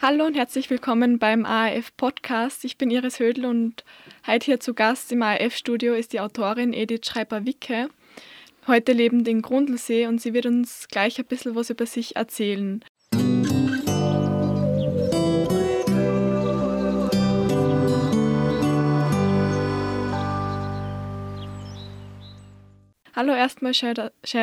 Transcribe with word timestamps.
Hallo 0.00 0.26
und 0.26 0.36
herzlich 0.36 0.70
willkommen 0.70 1.18
beim 1.18 1.44
ARF 1.44 1.96
Podcast. 1.96 2.64
Ich 2.64 2.78
bin 2.78 2.88
Iris 2.88 3.18
Hödel 3.18 3.46
und 3.46 3.82
heute 4.28 4.46
hier 4.46 4.60
zu 4.60 4.72
Gast 4.72 5.10
im 5.10 5.22
ARF-Studio 5.22 5.92
ist 5.92 6.12
die 6.12 6.20
Autorin 6.20 6.72
Edith 6.72 7.04
Schreiber-Wicke. 7.04 7.88
Heute 8.68 8.92
lebend 8.92 9.26
in 9.26 9.42
Grundlsee 9.42 10.06
und 10.06 10.20
sie 10.20 10.34
wird 10.34 10.46
uns 10.46 10.86
gleich 10.86 11.18
ein 11.18 11.24
bisschen 11.24 11.56
was 11.56 11.70
über 11.70 11.84
sich 11.84 12.14
erzählen. 12.14 12.84
Hallo 23.16 23.32
erstmal, 23.34 23.74
schön, 23.74 23.96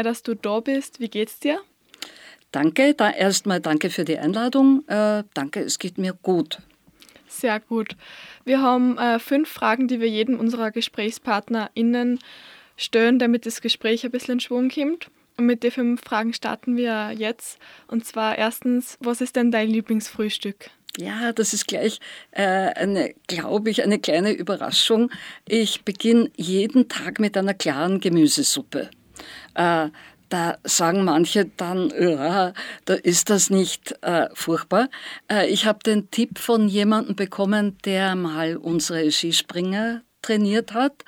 dass 0.03 0.21
du 0.21 0.35
da 0.35 0.59
bist. 0.59 0.99
Wie 0.99 1.07
geht's 1.07 1.39
dir? 1.39 1.61
Danke, 2.55 2.93
da 2.93 3.11
erstmal 3.11 3.59
danke 3.59 3.89
für 3.89 4.05
die 4.05 4.17
Einladung. 4.17 4.87
Äh, 4.87 5.25
danke, 5.33 5.59
es 5.59 5.77
geht 5.77 5.97
mir 5.97 6.13
gut. 6.13 6.59
Sehr 7.27 7.59
gut. 7.59 7.97
Wir 8.45 8.61
haben 8.61 8.97
äh, 8.97 9.19
fünf 9.19 9.49
Fragen, 9.49 9.89
die 9.89 9.99
wir 9.99 10.07
jedem 10.07 10.39
unserer 10.39 10.71
GesprächspartnerInnen 10.71 12.17
stellen, 12.77 13.19
damit 13.19 13.45
das 13.45 13.59
Gespräch 13.59 14.05
ein 14.05 14.11
bisschen 14.11 14.35
in 14.35 14.39
Schwung 14.39 14.69
kommt. 14.69 15.11
Und 15.35 15.47
mit 15.47 15.63
den 15.63 15.71
fünf 15.71 16.01
Fragen 16.01 16.31
starten 16.31 16.77
wir 16.77 17.11
jetzt. 17.11 17.59
Und 17.87 18.05
zwar 18.05 18.37
erstens, 18.37 18.97
was 19.01 19.19
ist 19.19 19.35
denn 19.35 19.51
dein 19.51 19.67
Lieblingsfrühstück? 19.67 20.69
Ja, 20.97 21.33
das 21.33 21.51
ist 21.51 21.67
gleich 21.67 21.99
äh, 22.31 22.41
eine, 22.41 23.13
glaube 23.27 23.69
ich, 23.69 23.83
eine 23.83 23.99
kleine 23.99 24.31
Überraschung. 24.31 25.11
Ich 25.45 25.83
beginne 25.83 26.31
jeden 26.37 26.87
Tag 26.87 27.19
mit 27.19 27.35
einer 27.35 27.53
klaren 27.53 27.99
Gemüsesuppe. 27.99 28.91
Äh, 29.55 29.89
da 30.35 30.57
sagen 30.65 31.05
manche 31.05 31.45
dann, 31.45 31.93
ja, 31.97 32.51
da 32.83 32.93
ist 32.93 33.29
das 33.29 33.49
nicht 33.49 33.95
äh, 34.01 34.27
furchtbar. 34.33 34.89
Äh, 35.31 35.47
ich 35.47 35.65
habe 35.65 35.79
den 35.79 36.11
Tipp 36.11 36.39
von 36.39 36.67
jemandem 36.67 37.15
bekommen, 37.15 37.77
der 37.85 38.15
mal 38.15 38.57
unsere 38.57 39.09
Skispringer 39.09 40.01
trainiert 40.21 40.73
hat 40.73 41.05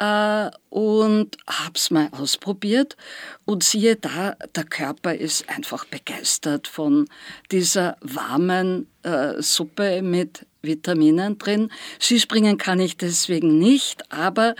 äh, 0.00 0.50
und 0.70 1.36
habe 1.46 1.74
es 1.74 1.90
mal 1.90 2.08
ausprobiert 2.12 2.96
und 3.44 3.62
siehe 3.62 3.96
da, 3.96 4.36
der 4.54 4.64
Körper 4.64 5.14
ist 5.14 5.46
einfach 5.50 5.84
begeistert 5.84 6.66
von 6.66 7.06
dieser 7.52 7.98
warmen 8.00 8.86
äh, 9.02 9.34
Suppe 9.42 10.00
mit 10.00 10.46
Vitaminen 10.62 11.36
drin. 11.36 11.70
Skispringen 12.00 12.56
kann 12.56 12.80
ich 12.80 12.96
deswegen 12.96 13.58
nicht, 13.58 14.10
aber 14.10 14.54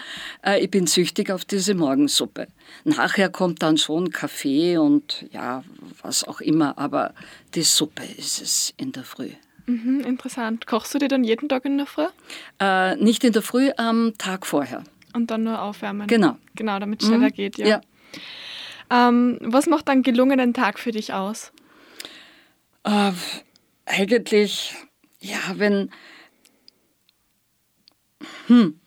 äh, 0.44 0.62
ich 0.62 0.70
bin 0.70 0.86
süchtig 0.86 1.30
auf 1.30 1.46
diese 1.46 1.74
Morgensuppe. 1.74 2.48
Nachher 2.84 3.28
kommt 3.28 3.62
dann 3.62 3.78
schon 3.78 4.10
Kaffee 4.10 4.78
und 4.78 5.26
ja, 5.32 5.64
was 6.02 6.24
auch 6.24 6.40
immer, 6.40 6.78
aber 6.78 7.14
die 7.54 7.62
Suppe 7.62 8.04
ist 8.16 8.40
es 8.40 8.74
in 8.76 8.92
der 8.92 9.04
Früh. 9.04 9.30
Mhm, 9.66 10.00
interessant. 10.00 10.66
Kochst 10.66 10.94
du 10.94 10.98
dir 10.98 11.08
dann 11.08 11.24
jeden 11.24 11.48
Tag 11.48 11.64
in 11.64 11.76
der 11.76 11.86
Früh? 11.86 12.06
Äh, 12.60 12.96
nicht 12.96 13.24
in 13.24 13.32
der 13.32 13.42
Früh, 13.42 13.70
am 13.76 14.14
Tag 14.16 14.46
vorher. 14.46 14.84
Und 15.12 15.30
dann 15.30 15.42
nur 15.42 15.60
aufwärmen. 15.60 16.06
Genau. 16.06 16.36
Genau, 16.54 16.78
damit 16.78 17.02
es 17.02 17.08
schneller 17.08 17.28
mhm. 17.28 17.34
geht, 17.34 17.58
ja. 17.58 17.66
ja. 17.66 17.80
Ähm, 18.90 19.38
was 19.40 19.66
macht 19.66 19.88
einen 19.88 20.02
gelungenen 20.02 20.54
Tag 20.54 20.78
für 20.78 20.92
dich 20.92 21.12
aus? 21.12 21.52
Äh, 22.84 23.12
eigentlich, 23.84 24.74
ja, 25.20 25.38
wenn, 25.56 25.90
hm, 28.46 28.78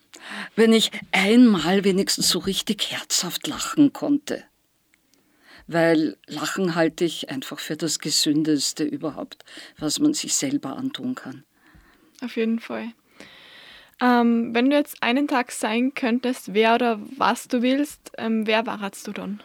wenn 0.55 0.73
ich 0.73 0.91
einmal 1.11 1.83
wenigstens 1.83 2.29
so 2.29 2.39
richtig 2.39 2.91
herzhaft 2.91 3.47
lachen 3.47 3.93
konnte. 3.93 4.43
Weil 5.67 6.17
Lachen 6.25 6.75
halte 6.75 7.05
ich 7.05 7.29
einfach 7.29 7.59
für 7.59 7.77
das 7.77 7.99
Gesündeste 7.99 8.83
überhaupt, 8.83 9.45
was 9.77 9.99
man 9.99 10.13
sich 10.13 10.33
selber 10.33 10.75
antun 10.75 11.13
kann. 11.15 11.43
Auf 12.21 12.35
jeden 12.35 12.59
Fall. 12.59 12.91
Ähm, 14.01 14.55
wenn 14.55 14.69
du 14.69 14.77
jetzt 14.77 15.03
einen 15.03 15.27
Tag 15.27 15.51
sein 15.51 15.93
könntest, 15.93 16.53
wer 16.53 16.75
oder 16.75 16.99
was 17.17 17.47
du 17.47 17.61
willst, 17.61 18.11
ähm, 18.17 18.47
wer 18.47 18.65
warst 18.65 19.07
du 19.07 19.11
dann? 19.11 19.41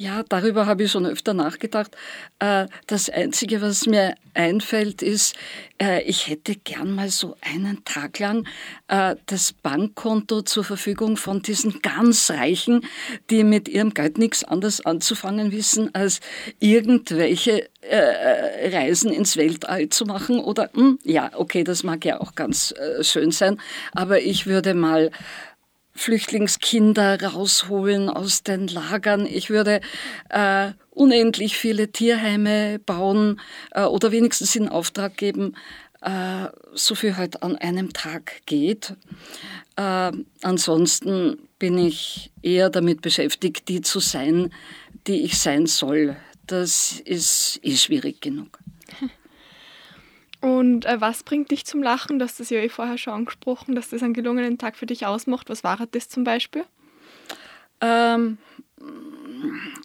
Ja, 0.00 0.22
darüber 0.28 0.66
habe 0.66 0.84
ich 0.84 0.92
schon 0.92 1.06
öfter 1.06 1.34
nachgedacht. 1.34 1.96
Äh, 2.38 2.68
das 2.86 3.10
Einzige, 3.10 3.60
was 3.60 3.84
mir 3.84 4.14
einfällt, 4.32 5.02
ist, 5.02 5.34
äh, 5.82 6.04
ich 6.04 6.28
hätte 6.28 6.54
gern 6.54 6.92
mal 6.92 7.08
so 7.08 7.34
einen 7.40 7.84
Tag 7.84 8.20
lang 8.20 8.46
äh, 8.86 9.16
das 9.26 9.52
Bankkonto 9.52 10.42
zur 10.42 10.62
Verfügung 10.62 11.16
von 11.16 11.42
diesen 11.42 11.82
ganz 11.82 12.30
Reichen, 12.30 12.82
die 13.28 13.42
mit 13.42 13.68
ihrem 13.68 13.92
Geld 13.92 14.18
nichts 14.18 14.44
anderes 14.44 14.86
anzufangen 14.86 15.50
wissen, 15.50 15.92
als 15.96 16.20
irgendwelche 16.60 17.68
Reisen 17.90 19.10
ins 19.12 19.36
Weltall 19.36 19.88
zu 19.88 20.04
machen. 20.04 20.40
Oder, 20.40 20.70
hm, 20.74 20.98
ja, 21.04 21.30
okay, 21.34 21.64
das 21.64 21.84
mag 21.84 22.04
ja 22.04 22.20
auch 22.20 22.34
ganz 22.34 22.74
schön 23.00 23.30
sein, 23.30 23.60
aber 23.92 24.20
ich 24.20 24.46
würde 24.46 24.74
mal 24.74 25.10
Flüchtlingskinder 25.98 27.22
rausholen 27.22 28.08
aus 28.08 28.42
den 28.42 28.68
Lagern. 28.68 29.26
Ich 29.26 29.50
würde 29.50 29.80
äh, 30.30 30.72
unendlich 30.90 31.56
viele 31.56 31.90
Tierheime 31.90 32.78
bauen 32.78 33.40
äh, 33.72 33.82
oder 33.82 34.12
wenigstens 34.12 34.54
in 34.56 34.68
Auftrag 34.68 35.16
geben, 35.16 35.54
äh, 36.00 36.46
so 36.74 36.94
viel 36.94 37.16
halt 37.16 37.42
an 37.42 37.56
einem 37.56 37.92
Tag 37.92 38.42
geht. 38.46 38.94
Äh, 39.76 40.12
ansonsten 40.42 41.48
bin 41.58 41.76
ich 41.78 42.30
eher 42.42 42.70
damit 42.70 43.02
beschäftigt, 43.02 43.68
die 43.68 43.80
zu 43.80 44.00
sein, 44.00 44.52
die 45.06 45.24
ich 45.24 45.38
sein 45.38 45.66
soll. 45.66 46.16
Das 46.46 47.00
ist 47.04 47.58
eh 47.62 47.76
schwierig 47.76 48.20
genug. 48.20 48.58
Und 50.40 50.86
äh, 50.86 51.00
was 51.00 51.22
bringt 51.24 51.50
dich 51.50 51.64
zum 51.64 51.82
Lachen? 51.82 52.18
Du 52.18 52.24
hast 52.24 52.38
das 52.38 52.50
ja 52.50 52.58
eh 52.58 52.68
vorher 52.68 52.98
schon 52.98 53.12
angesprochen, 53.12 53.74
dass 53.74 53.90
das 53.90 54.02
einen 54.02 54.14
gelungenen 54.14 54.58
Tag 54.58 54.76
für 54.76 54.86
dich 54.86 55.06
ausmacht. 55.06 55.50
Was 55.50 55.64
war 55.64 55.78
das 55.90 56.08
zum 56.08 56.24
Beispiel? 56.24 56.64
Ähm, 57.80 58.38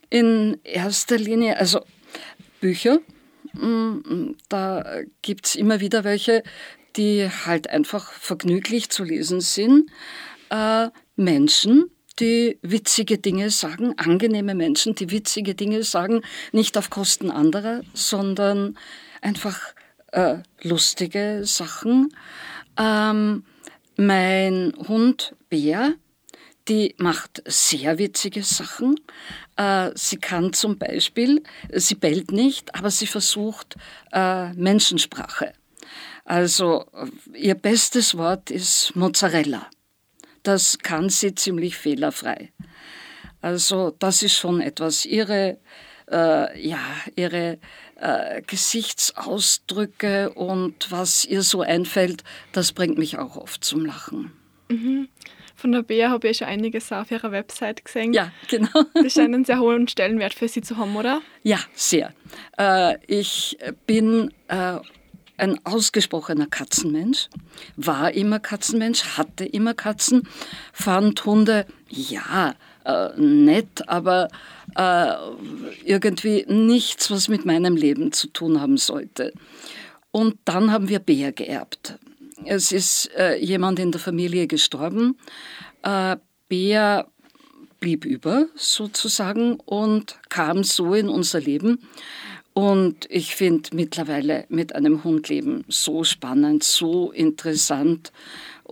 in 0.10 0.60
erster 0.64 1.18
Linie, 1.18 1.58
also 1.58 1.82
Bücher. 2.60 3.00
Mm, 3.54 4.36
da 4.50 5.02
gibt 5.22 5.48
es 5.48 5.56
immer 5.56 5.80
wieder 5.80 6.04
welche, 6.04 6.44
die 6.96 7.28
halt 7.46 7.70
einfach 7.70 8.12
vergnüglich 8.12 8.90
zu 8.90 9.04
lesen 9.04 9.42
sind. 9.42 9.90
Äh, 10.50 10.90
Menschen, 11.16 11.90
die 12.20 12.60
witzige 12.62 13.18
Dinge 13.18 13.50
sagen, 13.50 13.98
angenehme 13.98 14.54
Menschen, 14.54 14.94
die 14.94 15.10
witzige 15.10 15.56
Dinge 15.56 15.84
sagen, 15.84 16.22
nicht 16.52 16.78
auf 16.78 16.90
Kosten 16.92 17.32
anderer, 17.32 17.82
sondern 17.94 18.78
einfach 19.22 19.74
äh, 20.14 20.38
lustige 20.62 21.42
Sachen. 21.44 22.16
Ähm, 22.78 23.44
mein 23.98 24.74
Hund 24.88 25.36
Bär, 25.50 25.94
die 26.68 26.96
macht 26.98 27.44
sehr 27.46 27.98
witzige 27.98 28.44
Sachen. 28.44 29.00
Äh, 29.58 29.92
sie 29.96 30.18
kann 30.18 30.54
zum 30.54 30.78
Beispiel, 30.78 31.44
sie 31.74 31.96
bellt 31.96 32.32
nicht, 32.32 32.74
aber 32.76 32.90
sie 32.90 33.08
versucht 33.08 33.76
äh, 34.12 34.54
Menschensprache. 34.54 35.54
Also 36.26 36.86
ihr 37.34 37.56
bestes 37.56 38.18
Wort 38.18 38.50
ist 38.50 38.96
Mozzarella. 38.96 39.70
Das 40.44 40.78
kann 40.80 41.10
sie 41.10 41.36
ziemlich 41.36 41.76
fehlerfrei. 41.76 42.52
Also 43.42 43.92
das 44.00 44.24
ist 44.24 44.36
schon 44.36 44.62
etwas. 44.62 45.06
Ihre, 45.06 45.58
äh, 46.14 46.68
ja, 46.68 46.80
ihre 47.16 47.58
äh, 48.00 48.42
Gesichtsausdrücke 48.44 50.32
und 50.32 50.92
was 50.92 51.26
ihr 51.26 51.42
so 51.42 51.62
einfällt, 51.62 52.24
das 52.52 52.72
bringt 52.72 52.98
mich 52.98 53.18
auch 53.18 53.36
oft 53.36 53.64
zum 53.64 53.86
Lachen. 53.86 54.32
Mhm. 54.70 55.10
Von 55.56 55.72
der 55.72 55.84
Bea 55.84 56.10
habe 56.10 56.28
ich 56.28 56.38
schon 56.38 56.48
einiges 56.48 56.92
auf 56.92 57.10
ihrer 57.12 57.32
Website 57.32 57.86
gesehen. 57.86 58.14
Ja, 58.14 58.32
genau. 58.50 58.84
Das 58.96 59.14
scheint 59.14 59.34
einen 59.34 59.46
sehr 59.46 59.60
hohen 59.60 59.88
Stellenwert 59.88 60.34
für 60.34 60.48
Sie 60.48 60.62
zu 60.62 60.78
haben, 60.78 60.96
oder? 60.96 61.22
Ja, 61.42 61.60
sehr. 61.74 62.14
Äh, 62.58 62.98
ich 63.08 63.58
bin 63.86 64.34
äh, 64.50 64.80
ein 65.38 65.60
ausgesprochener 65.66 66.48
Katzenmensch, 66.48 67.30
war 67.76 68.14
immer 68.14 68.40
Katzenmensch, 68.40 69.18
hatte 69.18 69.46
immer 69.46 69.74
Katzen, 69.74 70.28
fand 70.74 71.24
Hunde, 71.26 71.66
ja, 71.90 72.56
äh, 72.86 73.10
nett, 73.18 73.88
aber 73.88 74.28
äh, 74.76 75.14
irgendwie 75.86 76.46
nichts, 76.48 77.12
was 77.12 77.28
mit 77.28 77.46
meinem 77.46 77.76
Leben 77.76 78.12
zu 78.12 78.28
tun 78.28 78.60
haben 78.60 78.78
sollte. 78.78 79.34
Und 80.12 80.38
dann 80.46 80.72
haben 80.72 80.90
wir 80.90 81.00
Bär 81.00 81.32
geerbt. 81.32 81.98
Es 82.46 82.72
ist 82.72 83.10
äh, 83.18 83.38
jemand 83.38 83.80
in 83.80 83.92
der 83.92 84.02
Familie 84.02 84.48
gestorben. 84.48 85.18
Äh, 85.82 86.18
Bär 86.50 87.08
blieb 87.80 88.06
über 88.06 88.48
sozusagen 88.56 89.56
und 89.56 90.18
kam 90.30 90.64
so 90.64 90.94
in 90.94 91.10
unser 91.10 91.40
Leben. 91.40 91.80
Und 92.54 93.08
ich 93.10 93.36
finde 93.36 93.70
mittlerweile 93.74 94.46
mit 94.50 94.76
einem 94.76 95.04
Hund 95.04 95.28
leben 95.30 95.66
so 95.68 96.04
spannend, 96.04 96.64
so 96.64 97.12
interessant 97.12 98.12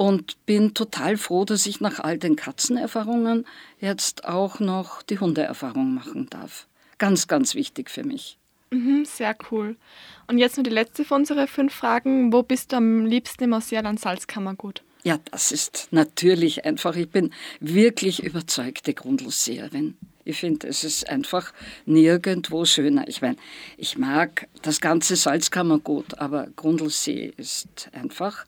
und 0.01 0.43
bin 0.47 0.73
total 0.73 1.15
froh, 1.15 1.45
dass 1.45 1.67
ich 1.67 1.79
nach 1.79 1.99
all 1.99 2.17
den 2.17 2.35
Katzenerfahrungen 2.35 3.45
jetzt 3.79 4.25
auch 4.25 4.59
noch 4.59 5.03
die 5.03 5.19
Hundeerfahrung 5.19 5.93
machen 5.93 6.27
darf. 6.27 6.65
Ganz, 6.97 7.27
ganz 7.27 7.53
wichtig 7.53 7.91
für 7.91 8.03
mich. 8.03 8.39
Mhm, 8.71 9.05
sehr 9.05 9.35
cool. 9.51 9.75
Und 10.25 10.39
jetzt 10.39 10.57
nur 10.57 10.63
die 10.63 10.71
letzte 10.71 11.05
von 11.05 11.21
unseren 11.21 11.47
fünf 11.47 11.75
Fragen. 11.75 12.33
Wo 12.33 12.41
bist 12.41 12.71
du 12.71 12.77
am 12.77 13.05
liebsten 13.05 13.43
im 13.43 13.53
Ausseerland 13.53 13.99
Salzkammergut? 13.99 14.81
Ja, 15.03 15.19
das 15.29 15.51
ist 15.51 15.89
natürlich 15.91 16.65
einfach. 16.65 16.95
Ich 16.95 17.09
bin 17.09 17.31
wirklich 17.59 18.23
überzeugte 18.23 18.95
Grundlosseerin. 18.95 19.97
Ich 20.25 20.39
finde, 20.39 20.67
es 20.67 20.83
ist 20.83 21.07
einfach 21.09 21.53
nirgendwo 21.85 22.65
schöner. 22.65 23.07
Ich 23.07 23.21
meine, 23.21 23.37
ich 23.77 23.99
mag 23.99 24.47
das 24.63 24.81
ganze 24.81 25.15
Salzkammergut, 25.15 26.17
aber 26.17 26.47
Grundlsee 26.55 27.33
ist 27.37 27.89
einfach 27.93 28.47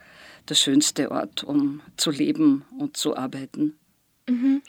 der 0.50 0.56
schönste 0.56 1.12
Ort, 1.12 1.44
um 1.44 1.82
zu 1.98 2.12
leben 2.12 2.66
und 2.78 2.98
zu 2.98 3.16
arbeiten. 3.16 3.78
Mhm. 4.28 4.62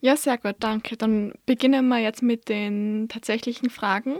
Ja, 0.00 0.16
sehr 0.16 0.38
gut, 0.38 0.56
danke. 0.60 0.96
Dann 0.96 1.32
beginnen 1.46 1.88
wir 1.88 1.98
jetzt 1.98 2.22
mit 2.22 2.48
den 2.48 3.08
tatsächlichen 3.08 3.70
Fragen. 3.70 4.18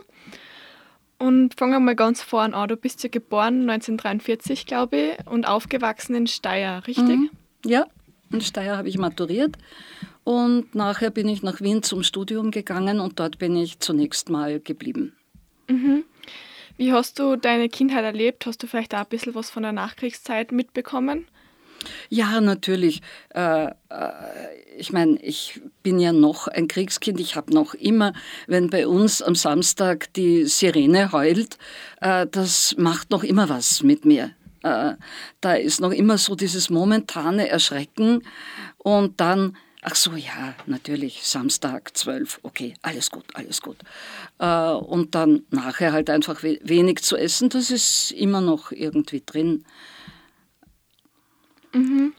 Und 1.19 1.58
fangen 1.58 1.73
wir 1.73 1.81
mal 1.81 1.96
ganz 1.96 2.23
vorne 2.23 2.55
an. 2.55 2.69
Du 2.69 2.76
bist 2.76 3.02
ja 3.02 3.08
geboren 3.08 3.69
1943, 3.69 4.67
glaube 4.67 4.96
ich, 4.96 5.26
und 5.26 5.46
aufgewachsen 5.46 6.14
in 6.14 6.26
Steyr, 6.26 6.82
richtig? 6.87 7.05
Mhm. 7.05 7.31
Ja, 7.64 7.87
in 8.31 8.41
Steyr 8.41 8.76
habe 8.76 8.88
ich 8.88 8.99
maturiert 8.99 9.56
und 10.23 10.75
nachher 10.75 11.11
bin 11.11 11.29
ich 11.29 11.43
nach 11.43 11.61
Wien 11.61 11.82
zum 11.82 12.02
Studium 12.02 12.50
gegangen 12.50 13.00
und 13.00 13.19
dort 13.19 13.38
bin 13.38 13.56
ich 13.56 13.81
zunächst 13.81 14.29
mal 14.29 14.61
geblieben. 14.61 15.17
Mhm. 15.69 16.05
Wie 16.79 16.93
hast 16.93 17.19
du 17.19 17.35
deine 17.35 17.69
Kindheit 17.69 18.05
erlebt? 18.05 18.47
Hast 18.47 18.63
du 18.63 18.69
vielleicht 18.69 18.95
auch 18.95 19.01
ein 19.01 19.07
bisschen 19.09 19.35
was 19.35 19.51
von 19.51 19.65
der 19.65 19.73
Nachkriegszeit 19.73 20.53
mitbekommen? 20.53 21.27
Ja, 22.09 22.41
natürlich. 22.41 23.03
Äh, 23.35 23.67
äh, 23.67 23.73
ich 24.77 24.93
meine, 24.93 25.21
ich 25.21 25.61
bin 25.83 25.99
ja 25.99 26.13
noch 26.13 26.47
ein 26.47 26.69
Kriegskind. 26.69 27.19
Ich 27.19 27.35
habe 27.35 27.53
noch 27.53 27.75
immer, 27.75 28.13
wenn 28.47 28.71
bei 28.71 28.87
uns 28.87 29.23
am 29.23 29.35
Samstag 29.35 30.13
die 30.15 30.45
Sirene 30.45 31.11
heult, 31.11 31.59
äh, 32.01 32.29
das 32.31 32.77
macht 32.79 33.11
noch 33.11 33.25
immer 33.25 33.49
was 33.49 33.83
mit 33.83 34.05
mir. 34.05 34.31
Da 34.61 35.55
ist 35.55 35.81
noch 35.81 35.93
immer 35.93 36.19
so 36.19 36.35
dieses 36.35 36.69
momentane 36.69 37.49
Erschrecken 37.49 38.25
und 38.77 39.21
dann 39.21 39.57
Ach 39.83 39.95
so, 39.95 40.17
ja, 40.17 40.55
natürlich, 40.67 41.23
Samstag, 41.23 41.97
12, 41.97 42.41
okay, 42.43 42.75
alles 42.83 43.11
gut, 43.11 43.25
alles 43.35 43.63
gut. 43.63 43.77
und 44.39 45.15
dann 45.15 45.45
nachher 45.51 45.93
halt 45.93 46.11
einfach 46.11 46.43
wenig 46.43 47.03
zu 47.03 47.17
essen, 47.17 47.49
das 47.49 47.71
ist 47.71 48.11
immer 48.13 48.41
noch 48.41 48.73
irgendwie 48.73 49.23
drin. 49.25 49.65
Mhm. 51.73 52.13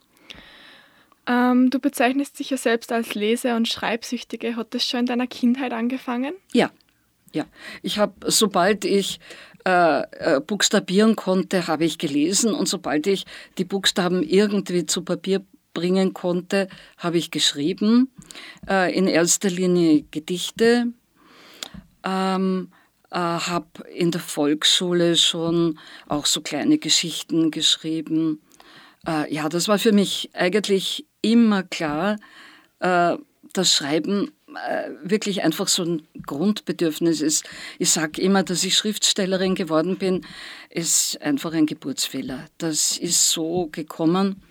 Ähm, 1.28 1.70
du 1.70 1.80
bezeichnest 1.80 2.40
dich 2.40 2.50
ja 2.50 2.58
selbst 2.58 2.92
als 2.92 3.14
Lese- 3.14 3.56
und 3.56 3.68
Schreibsüchtige. 3.68 4.56
Hat 4.56 4.74
das 4.74 4.84
schon 4.84 5.02
in 5.02 5.06
deiner 5.06 5.28
Kindheit 5.28 5.74
angefangen? 5.74 6.34
Ja, 6.54 6.72
ja. 7.34 7.46
Ich 7.84 8.00
habe, 8.00 8.32
sobald 8.32 8.84
ich 8.84 9.20
äh, 9.66 10.02
äh, 10.02 10.40
buchstabieren 10.40 11.16
konnte, 11.16 11.68
habe 11.68 11.86
ich 11.86 12.00
gelesen 12.00 12.54
und 12.54 12.68
sobald 12.68 13.06
ich 13.06 13.26
die 13.60 13.66
Buchstaben 13.66 14.24
irgendwie 14.24 14.88
zu 14.88 15.04
Papier 15.04 15.46
bringen 15.74 16.14
konnte, 16.14 16.68
habe 16.98 17.18
ich 17.18 17.32
geschrieben. 17.32 18.12
Äh, 18.68 18.96
in 18.96 19.08
erster 19.08 19.50
Linie 19.50 20.04
Gedichte. 20.12 20.88
Ähm, 22.04 22.70
äh, 23.12 23.18
habe 23.18 23.88
in 23.94 24.12
der 24.12 24.22
Volksschule 24.22 25.16
schon 25.16 25.80
auch 26.08 26.26
so 26.26 26.42
kleine 26.42 26.78
Geschichten 26.78 27.52
geschrieben. 27.52 28.42
Äh, 29.08 29.34
ja, 29.34 29.50
das 29.50 29.68
war 29.68 29.80
für 29.80 29.92
mich 29.92 30.30
eigentlich 30.34 31.06
immer 31.22 31.64
klar, 31.64 32.18
äh, 32.80 33.18
dass 33.54 33.74
Schreiben 33.74 34.32
äh, 34.68 34.90
wirklich 35.04 35.44
einfach 35.44 35.68
so 35.68 35.84
ein 35.84 36.08
Grundbedürfnis 36.26 37.22
ist. 37.22 37.50
Ich 37.80 37.90
sage 37.90 38.22
immer, 38.22 38.44
dass 38.44 38.64
ich 38.64 38.76
Schriftstellerin 38.76 39.56
geworden 39.56 39.98
bin, 39.98 40.26
ist 40.70 41.22
einfach 41.22 41.54
ein 41.54 41.66
Geburtsfehler. 41.66 42.46
Das 42.58 42.98
ist 42.98 43.32
so 43.32 43.70
gekommen. 43.72 44.44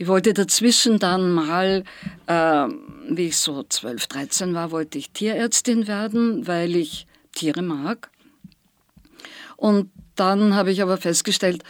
Ich 0.00 0.06
wollte 0.06 0.32
dazwischen 0.32 0.98
dann 0.98 1.30
mal, 1.30 1.84
äh, 2.26 2.66
wie 3.10 3.26
ich 3.26 3.36
so 3.36 3.62
12, 3.62 4.06
13 4.06 4.54
war, 4.54 4.70
wollte 4.70 4.96
ich 4.96 5.10
Tierärztin 5.10 5.86
werden, 5.86 6.46
weil 6.46 6.74
ich 6.74 7.06
Tiere 7.32 7.60
mag. 7.60 8.10
Und 9.58 9.90
dann 10.16 10.54
habe 10.54 10.72
ich 10.72 10.80
aber 10.80 10.96
festgestellt, 10.96 11.64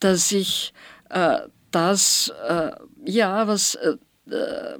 dass 0.00 0.32
ich 0.32 0.74
äh, 1.10 1.38
das, 1.70 2.32
äh, 2.48 2.72
ja, 3.04 3.46
was 3.46 3.76
äh, 3.76 3.94
äh, 4.34 4.78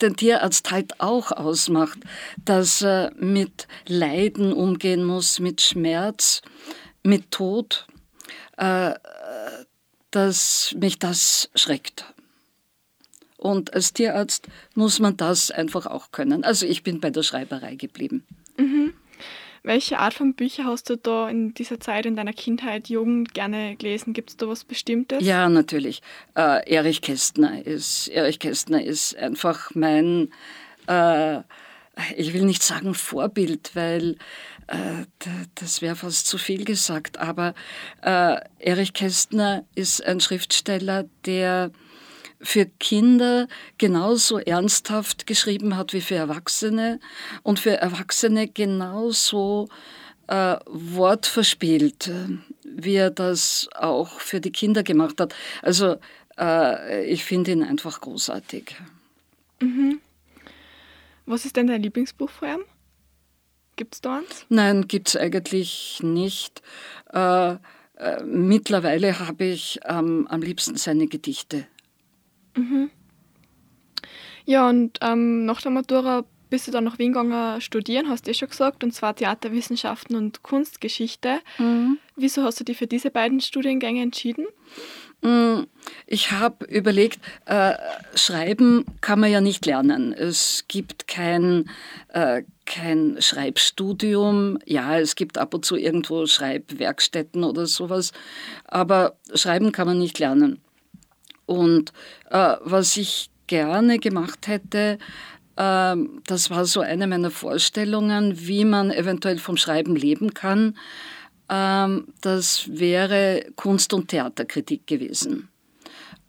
den 0.00 0.16
Tierarzt 0.16 0.70
halt 0.70 0.98
auch 0.98 1.32
ausmacht, 1.32 1.98
dass 2.42 2.80
er 2.80 3.12
mit 3.18 3.68
Leiden 3.86 4.54
umgehen 4.54 5.04
muss, 5.04 5.40
mit 5.40 5.60
Schmerz, 5.60 6.40
mit 7.02 7.32
Tod, 7.32 7.86
äh, 8.56 8.94
dass 10.10 10.74
mich 10.78 10.98
das 10.98 11.50
schreckt. 11.54 12.06
Und 13.40 13.72
als 13.72 13.94
Tierarzt 13.94 14.48
muss 14.74 14.98
man 14.98 15.16
das 15.16 15.50
einfach 15.50 15.86
auch 15.86 16.12
können. 16.12 16.44
Also 16.44 16.66
ich 16.66 16.82
bin 16.82 17.00
bei 17.00 17.08
der 17.08 17.22
Schreiberei 17.22 17.74
geblieben. 17.74 18.22
Mhm. 18.58 18.92
Welche 19.62 19.98
Art 19.98 20.12
von 20.12 20.34
Bücher 20.34 20.64
hast 20.64 20.90
du 20.90 20.96
da 20.96 21.28
in 21.28 21.54
dieser 21.54 21.80
Zeit, 21.80 22.04
in 22.04 22.16
deiner 22.16 22.34
Kindheit, 22.34 22.88
Jugend 22.88 23.32
gerne 23.32 23.76
gelesen? 23.76 24.12
Gibt 24.12 24.30
es 24.30 24.36
da 24.36 24.46
was 24.46 24.64
Bestimmtes? 24.64 25.24
Ja, 25.24 25.48
natürlich. 25.48 26.02
Äh, 26.34 26.70
Erich 26.70 27.00
Kästner 27.00 27.66
ist, 27.66 28.08
Erich 28.08 28.38
Kästner 28.38 28.82
ist 28.82 29.16
einfach 29.16 29.70
mein, 29.74 30.32
äh, 30.86 31.38
ich 32.16 32.34
will 32.34 32.44
nicht 32.44 32.62
sagen 32.62 32.94
Vorbild, 32.94 33.70
weil 33.74 34.16
äh, 34.66 35.04
das 35.54 35.80
wäre 35.80 35.96
fast 35.96 36.26
zu 36.26 36.36
viel 36.36 36.64
gesagt, 36.64 37.18
aber 37.18 37.54
äh, 38.02 38.36
Erich 38.58 38.92
Kästner 38.92 39.64
ist 39.74 40.04
ein 40.04 40.20
Schriftsteller, 40.20 41.04
der 41.24 41.70
für 42.42 42.66
Kinder 42.66 43.48
genauso 43.78 44.38
ernsthaft 44.38 45.26
geschrieben 45.26 45.76
hat 45.76 45.92
wie 45.92 46.00
für 46.00 46.14
Erwachsene 46.14 47.00
und 47.42 47.58
für 47.58 47.76
Erwachsene 47.76 48.48
genauso 48.48 49.68
äh, 50.26 50.56
wortverspielt, 50.66 52.10
wie 52.64 52.94
er 52.94 53.10
das 53.10 53.68
auch 53.74 54.20
für 54.20 54.40
die 54.40 54.52
Kinder 54.52 54.82
gemacht 54.82 55.20
hat. 55.20 55.34
Also 55.62 55.96
äh, 56.38 57.04
ich 57.06 57.24
finde 57.24 57.52
ihn 57.52 57.62
einfach 57.62 58.00
großartig. 58.00 58.76
Mhm. 59.60 60.00
Was 61.26 61.44
ist 61.44 61.56
denn 61.56 61.66
dein 61.66 61.82
Lieblingsbuch 61.82 62.30
von 62.30 62.48
ihm? 62.48 62.64
Gibt 63.76 63.94
es 63.94 64.00
da 64.00 64.18
eins? 64.18 64.46
Nein, 64.48 64.88
gibt 64.88 65.08
es 65.08 65.16
eigentlich 65.16 66.00
nicht. 66.02 66.62
Äh, 67.12 67.56
äh, 67.96 68.22
mittlerweile 68.24 69.18
habe 69.18 69.44
ich 69.44 69.80
ähm, 69.84 70.26
am 70.28 70.42
liebsten 70.42 70.76
seine 70.76 71.06
Gedichte. 71.06 71.66
Mhm. 72.56 72.90
Ja, 74.44 74.68
und 74.68 74.98
ähm, 75.02 75.44
nach 75.44 75.62
der 75.62 75.70
Matura 75.70 76.24
bist 76.50 76.66
du 76.66 76.72
dann 76.72 76.84
nach 76.84 76.98
Wien 76.98 77.12
gegangen 77.12 77.60
studieren, 77.60 78.08
hast 78.08 78.26
du 78.26 78.32
eh 78.32 78.34
schon 78.34 78.48
gesagt, 78.48 78.82
und 78.82 78.92
zwar 78.92 79.14
Theaterwissenschaften 79.14 80.16
und 80.16 80.42
Kunstgeschichte. 80.42 81.38
Mhm. 81.58 81.98
Wieso 82.16 82.42
hast 82.42 82.60
du 82.60 82.64
dich 82.64 82.76
für 82.76 82.88
diese 82.88 83.10
beiden 83.10 83.40
Studiengänge 83.40 84.02
entschieden? 84.02 84.46
Mm, 85.22 85.64
ich 86.06 86.32
habe 86.32 86.64
überlegt, 86.66 87.20
äh, 87.44 87.74
schreiben 88.14 88.84
kann 89.00 89.20
man 89.20 89.30
ja 89.30 89.40
nicht 89.40 89.64
lernen. 89.66 90.12
Es 90.12 90.64
gibt 90.66 91.06
kein, 91.06 91.70
äh, 92.08 92.42
kein 92.64 93.16
Schreibstudium. 93.20 94.58
Ja, 94.64 94.98
es 94.98 95.14
gibt 95.14 95.38
ab 95.38 95.54
und 95.54 95.64
zu 95.64 95.76
irgendwo 95.76 96.26
Schreibwerkstätten 96.26 97.44
oder 97.44 97.66
sowas, 97.66 98.12
aber 98.64 99.16
schreiben 99.34 99.72
kann 99.72 99.86
man 99.86 99.98
nicht 99.98 100.18
lernen. 100.18 100.60
Und 101.50 101.92
äh, 102.30 102.54
was 102.62 102.96
ich 102.96 103.28
gerne 103.48 103.98
gemacht 103.98 104.46
hätte, 104.46 104.98
äh, 105.56 105.96
das 106.28 106.48
war 106.48 106.64
so 106.64 106.78
eine 106.78 107.08
meiner 107.08 107.32
Vorstellungen, 107.32 108.46
wie 108.46 108.64
man 108.64 108.92
eventuell 108.92 109.38
vom 109.38 109.56
Schreiben 109.56 109.96
leben 109.96 110.32
kann. 110.32 110.78
Äh, 111.48 111.88
das 112.20 112.68
wäre 112.68 113.46
Kunst- 113.56 113.92
und 113.92 114.06
Theaterkritik 114.06 114.86
gewesen. 114.86 115.48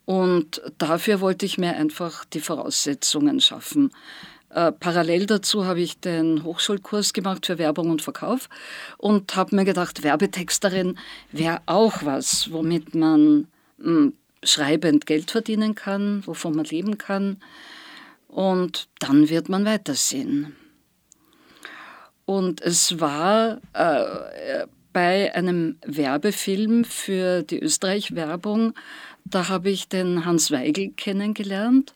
Und 0.05 0.59
dafür 0.79 1.21
wollte 1.21 1.45
ich 1.45 1.59
mir 1.59 1.75
einfach 1.75 2.25
die 2.25 2.39
Voraussetzungen 2.39 3.41
schaffen. 3.41 3.91
Äh, 4.49 4.71
parallel 4.71 5.27
dazu 5.27 5.65
habe 5.65 5.81
ich 5.81 5.99
den 5.99 6.43
Hochschulkurs 6.43 7.13
gemacht 7.13 7.45
für 7.45 7.59
Werbung 7.59 7.91
und 7.91 8.01
Verkauf 8.01 8.49
und 8.97 9.35
habe 9.35 9.55
mir 9.55 9.65
gedacht, 9.65 10.01
Werbetexterin 10.01 10.97
wäre 11.31 11.61
auch 11.67 12.03
was, 12.03 12.51
womit 12.51 12.95
man 12.95 13.45
mh, 13.77 13.85
hm, 13.85 14.13
schreibend 14.43 15.05
Geld 15.05 15.31
verdienen 15.31 15.75
kann, 15.75 16.25
wovon 16.25 16.55
man 16.55 16.65
leben 16.65 16.97
kann. 16.97 17.37
Und 18.27 18.87
dann 18.99 19.29
wird 19.29 19.49
man 19.49 19.65
weitersehen. 19.65 20.55
Und 22.25 22.61
es 22.61 22.99
war 22.99 23.59
äh, 23.73 24.65
bei 24.93 25.33
einem 25.35 25.77
Werbefilm 25.85 26.85
für 26.85 27.43
die 27.43 27.59
Österreich-Werbung, 27.59 28.73
da 29.25 29.49
habe 29.49 29.69
ich 29.69 29.87
den 29.87 30.25
Hans 30.25 30.51
Weigel 30.51 30.91
kennengelernt 30.91 31.93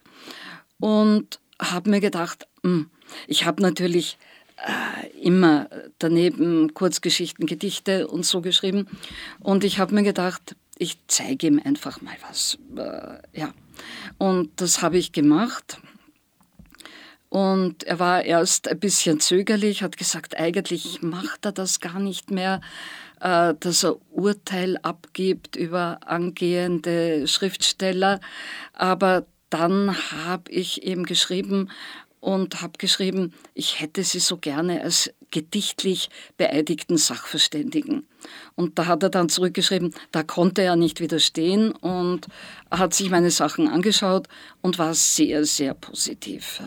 und 0.79 1.39
habe 1.59 1.89
mir 1.89 1.99
gedacht, 1.99 2.47
hm, 2.63 2.89
ich 3.27 3.45
habe 3.45 3.61
natürlich 3.61 4.17
äh, 4.57 5.07
immer 5.21 5.69
daneben 5.99 6.73
Kurzgeschichten, 6.73 7.45
Gedichte 7.45 8.07
und 8.07 8.25
so 8.25 8.41
geschrieben. 8.41 8.87
Und 9.39 9.63
ich 9.63 9.79
habe 9.79 9.93
mir 9.93 10.03
gedacht, 10.03 10.55
ich 10.77 10.97
zeige 11.07 11.47
ihm 11.47 11.61
einfach 11.63 12.01
mal 12.01 12.15
was. 12.27 12.57
Äh, 12.75 13.39
ja. 13.39 13.53
Und 14.17 14.61
das 14.61 14.81
habe 14.81 14.97
ich 14.97 15.11
gemacht. 15.11 15.77
Und 17.29 17.83
er 17.83 17.99
war 17.99 18.23
erst 18.23 18.67
ein 18.67 18.79
bisschen 18.79 19.19
zögerlich, 19.19 19.83
hat 19.83 19.97
gesagt, 19.97 20.37
eigentlich 20.37 21.01
macht 21.01 21.45
er 21.45 21.51
das 21.51 21.79
gar 21.79 21.99
nicht 21.99 22.31
mehr, 22.31 22.61
äh, 23.19 23.53
dass 23.59 23.83
er 23.83 23.97
Urteil 24.11 24.77
abgibt 24.77 25.55
über 25.55 25.99
angehende 26.05 27.27
Schriftsteller. 27.27 28.19
Aber 28.73 29.25
dann 29.49 29.95
habe 30.11 30.51
ich 30.51 30.83
ihm 30.83 31.05
geschrieben 31.05 31.69
und 32.19 32.61
habe 32.61 32.77
geschrieben, 32.77 33.33
ich 33.53 33.79
hätte 33.79 34.03
sie 34.03 34.19
so 34.19 34.37
gerne 34.37 34.81
als 34.81 35.13
gedichtlich 35.35 36.09
beeidigten 36.37 36.95
Sachverständigen. 36.95 38.07
Und 38.55 38.79
da 38.79 38.85
hat 38.85 39.03
er 39.03 39.09
dann 39.09 39.27
zurückgeschrieben, 39.27 39.93
da 40.13 40.23
konnte 40.23 40.61
er 40.61 40.77
nicht 40.77 41.01
widerstehen 41.01 41.71
und 41.71 42.27
hat 42.71 42.93
sich 42.93 43.09
meine 43.09 43.31
Sachen 43.31 43.67
angeschaut 43.67 44.29
und 44.61 44.79
war 44.79 44.93
sehr, 44.93 45.43
sehr 45.43 45.73
positiv. 45.73 46.61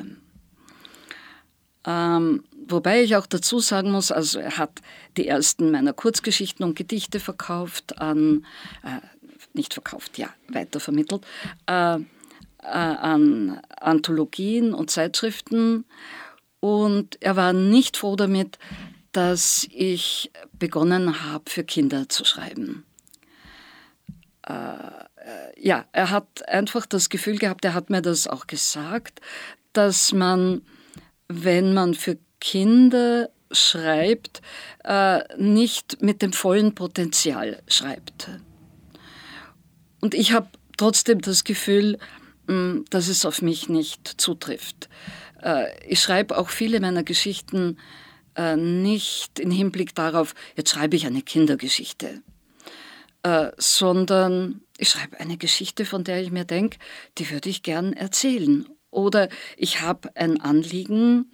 Ähm, 1.87 2.44
wobei 2.66 3.02
ich 3.02 3.16
auch 3.16 3.26
dazu 3.26 3.58
sagen 3.58 3.90
muss, 3.90 4.12
also 4.12 4.38
er 4.38 4.58
hat 4.58 4.82
die 5.16 5.26
ersten 5.26 5.70
meiner 5.70 5.94
Kurzgeschichten 5.94 6.62
und 6.62 6.76
Gedichte 6.76 7.20
verkauft 7.20 7.98
an, 7.98 8.44
äh, 8.82 9.00
nicht 9.54 9.72
verkauft, 9.72 10.18
ja, 10.18 10.28
weitervermittelt, 10.48 11.25
äh, 11.66 11.94
äh, 11.94 12.00
an 12.62 13.62
Anthologien 13.80 14.75
und 14.75 14.90
Zeitschriften. 14.90 15.87
Und 16.60 17.20
er 17.22 17.36
war 17.36 17.52
nicht 17.52 17.96
froh 17.96 18.16
damit, 18.16 18.58
dass 19.12 19.66
ich 19.70 20.30
begonnen 20.52 21.24
habe, 21.30 21.48
für 21.48 21.64
Kinder 21.64 22.08
zu 22.08 22.24
schreiben. 22.24 22.84
Äh, 24.42 24.54
ja, 25.56 25.86
er 25.92 26.10
hat 26.10 26.48
einfach 26.48 26.86
das 26.86 27.08
Gefühl 27.08 27.38
gehabt, 27.38 27.64
er 27.64 27.74
hat 27.74 27.90
mir 27.90 28.02
das 28.02 28.26
auch 28.26 28.46
gesagt, 28.46 29.20
dass 29.72 30.12
man 30.12 30.62
wenn 31.28 31.74
man 31.74 31.94
für 31.94 32.18
Kinder 32.40 33.28
schreibt, 33.50 34.42
äh, 34.84 35.20
nicht 35.36 36.02
mit 36.02 36.22
dem 36.22 36.32
vollen 36.32 36.74
Potenzial 36.74 37.62
schreibt. 37.68 38.28
Und 40.00 40.14
ich 40.14 40.32
habe 40.32 40.48
trotzdem 40.76 41.20
das 41.20 41.44
Gefühl, 41.44 41.98
mm, 42.46 42.80
dass 42.90 43.08
es 43.08 43.24
auf 43.24 43.42
mich 43.42 43.68
nicht 43.68 44.20
zutrifft. 44.20 44.88
Äh, 45.42 45.66
ich 45.87 46.00
schreibe 46.00 46.38
auch 46.38 46.49
viele 46.49 46.80
meiner 46.80 47.02
Geschichten 47.02 47.78
äh, 48.37 48.57
nicht 48.57 49.38
im 49.38 49.50
Hinblick 49.50 49.95
darauf, 49.95 50.35
jetzt 50.57 50.71
schreibe 50.71 50.97
ich 50.97 51.07
eine 51.07 51.23
Kindergeschichte, 51.23 52.23
sondern 53.59 54.62
ich 54.78 54.88
schreibe 54.88 55.21
eine 55.21 55.37
Geschichte, 55.37 55.85
von 55.85 56.02
der 56.02 56.23
ich 56.23 56.30
mir 56.30 56.45
denke, 56.45 56.78
die 57.18 57.28
würde 57.30 57.50
ich 57.50 57.62
gern 57.62 57.92
erzählen 57.92 58.66
oder 58.90 59.28
ich 59.57 59.83
habe 59.83 60.14
ein 60.16 60.40
Anliegen, 60.40 61.30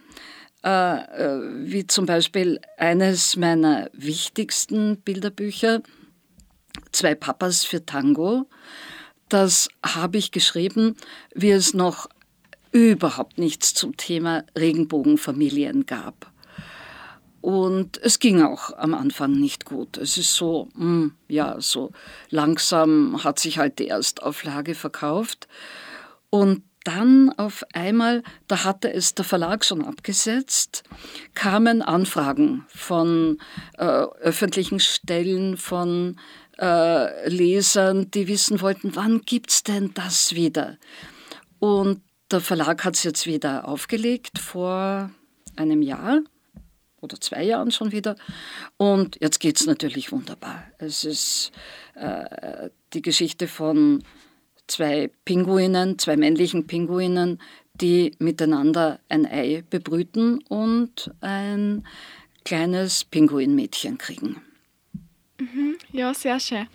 äh, 0.64 0.68
äh, 0.68 1.40
wie 1.60 1.86
zum 1.86 2.06
Beispiel 2.06 2.60
eines 2.78 3.36
meiner 3.36 3.90
wichtigsten 3.92 4.96
Bilderbücher, 5.02 5.82
Zwei 6.90 7.14
Papas 7.14 7.64
für 7.64 7.84
Tango. 7.84 8.48
Das 9.28 9.68
habe 9.84 10.18
ich 10.18 10.32
geschrieben, 10.32 10.96
wie 11.34 11.50
es 11.50 11.74
noch 11.74 12.08
überhaupt 12.74 13.38
nichts 13.38 13.72
zum 13.72 13.96
Thema 13.96 14.42
Regenbogenfamilien 14.58 15.86
gab. 15.86 16.30
Und 17.40 17.98
es 18.02 18.18
ging 18.18 18.42
auch 18.42 18.76
am 18.76 18.94
Anfang 18.94 19.32
nicht 19.32 19.64
gut. 19.64 19.96
Es 19.96 20.18
ist 20.18 20.34
so, 20.34 20.68
hm, 20.74 21.12
ja, 21.28 21.60
so 21.60 21.92
langsam 22.30 23.22
hat 23.22 23.38
sich 23.38 23.58
halt 23.58 23.78
die 23.78 23.88
Erstauflage 23.88 24.74
verkauft. 24.74 25.46
Und 26.30 26.64
dann 26.82 27.30
auf 27.36 27.64
einmal, 27.72 28.22
da 28.48 28.64
hatte 28.64 28.92
es 28.92 29.14
der 29.14 29.24
Verlag 29.24 29.64
schon 29.64 29.84
abgesetzt, 29.84 30.82
kamen 31.34 31.80
Anfragen 31.80 32.66
von 32.68 33.38
äh, 33.78 33.84
öffentlichen 33.84 34.80
Stellen, 34.80 35.56
von 35.56 36.18
äh, 36.58 37.28
Lesern, 37.28 38.10
die 38.10 38.26
wissen 38.26 38.60
wollten, 38.60 38.96
wann 38.96 39.20
gibt 39.20 39.50
es 39.50 39.62
denn 39.62 39.92
das 39.94 40.34
wieder? 40.34 40.76
Und 41.58 42.02
der 42.30 42.40
Verlag 42.40 42.84
hat 42.84 42.96
es 42.96 43.04
jetzt 43.04 43.26
wieder 43.26 43.68
aufgelegt 43.68 44.38
vor 44.38 45.10
einem 45.56 45.82
Jahr 45.82 46.20
oder 47.00 47.20
zwei 47.20 47.44
Jahren 47.44 47.70
schon 47.70 47.92
wieder. 47.92 48.16
Und 48.76 49.18
jetzt 49.20 49.38
geht 49.38 49.60
es 49.60 49.66
natürlich 49.66 50.10
wunderbar. 50.10 50.64
Es 50.78 51.04
ist 51.04 51.52
äh, 51.94 52.70
die 52.92 53.02
Geschichte 53.02 53.46
von 53.46 54.02
zwei 54.66 55.10
Pinguinen, 55.24 55.98
zwei 55.98 56.16
männlichen 56.16 56.66
Pinguinen, 56.66 57.40
die 57.74 58.12
miteinander 58.18 59.00
ein 59.08 59.26
Ei 59.26 59.62
bebrüten 59.68 60.42
und 60.48 61.12
ein 61.20 61.86
kleines 62.44 63.04
Pinguinmädchen 63.04 63.98
kriegen. 63.98 64.40
Mhm, 65.40 65.76
ja, 65.92 66.14
sehr 66.14 66.40
schön. 66.40 66.66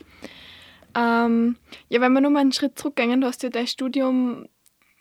Ähm, 0.95 1.55
ja, 1.87 2.01
wenn 2.01 2.13
wir 2.13 2.21
nur 2.21 2.31
mal 2.31 2.39
einen 2.39 2.51
Schritt 2.51 2.77
zurückgehen, 2.77 3.21
du 3.21 3.27
hast 3.27 3.43
ja 3.43 3.49
dein 3.49 3.67
Studium 3.67 4.47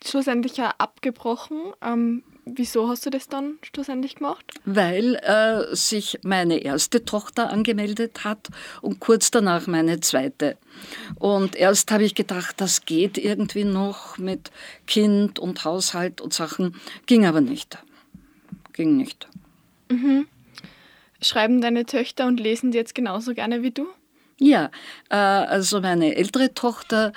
schlussendlich 0.05 0.57
ja 0.57 0.75
abgebrochen. 0.79 1.73
Ähm, 1.83 2.23
Wieso 2.55 2.89
hast 2.89 3.05
du 3.05 3.11
das 3.11 3.29
dann 3.29 3.59
schlussendlich 3.63 4.17
gemacht? 4.17 4.45
Weil 4.65 5.17
äh, 5.17 5.75
sich 5.75 6.19
meine 6.23 6.59
erste 6.59 7.05
Tochter 7.05 7.51
angemeldet 7.51 8.25
hat 8.25 8.49
und 8.81 9.01
kurz 9.01 9.31
danach 9.31 9.67
meine 9.67 10.01
zweite. 10.01 10.57
Und 11.17 11.57
erst 11.57 11.91
habe 11.91 12.05
ich 12.05 12.15
gedacht, 12.15 12.61
das 12.61 12.87
geht 12.87 13.19
irgendwie 13.19 13.65
noch 13.65 14.19
mit 14.19 14.51
Kind 14.87 15.39
und 15.39 15.65
Haushalt 15.65 16.21
und 16.21 16.33
Sachen. 16.33 16.75
Ging 17.07 17.27
aber 17.27 17.41
nicht. 17.41 17.79
Ging 18.73 18.97
nicht. 18.97 19.29
Mhm. 19.91 20.27
Schreiben 21.21 21.61
deine 21.61 21.85
Töchter 21.85 22.27
und 22.27 22.41
lesen 22.41 22.71
die 22.71 22.79
jetzt 22.79 22.95
genauso 22.95 23.35
gerne 23.35 23.63
wie 23.63 23.73
du? 23.73 23.89
Ja, 24.41 24.71
äh, 25.11 25.17
also 25.17 25.81
meine 25.81 26.15
ältere 26.15 26.55
Tochter 26.55 27.13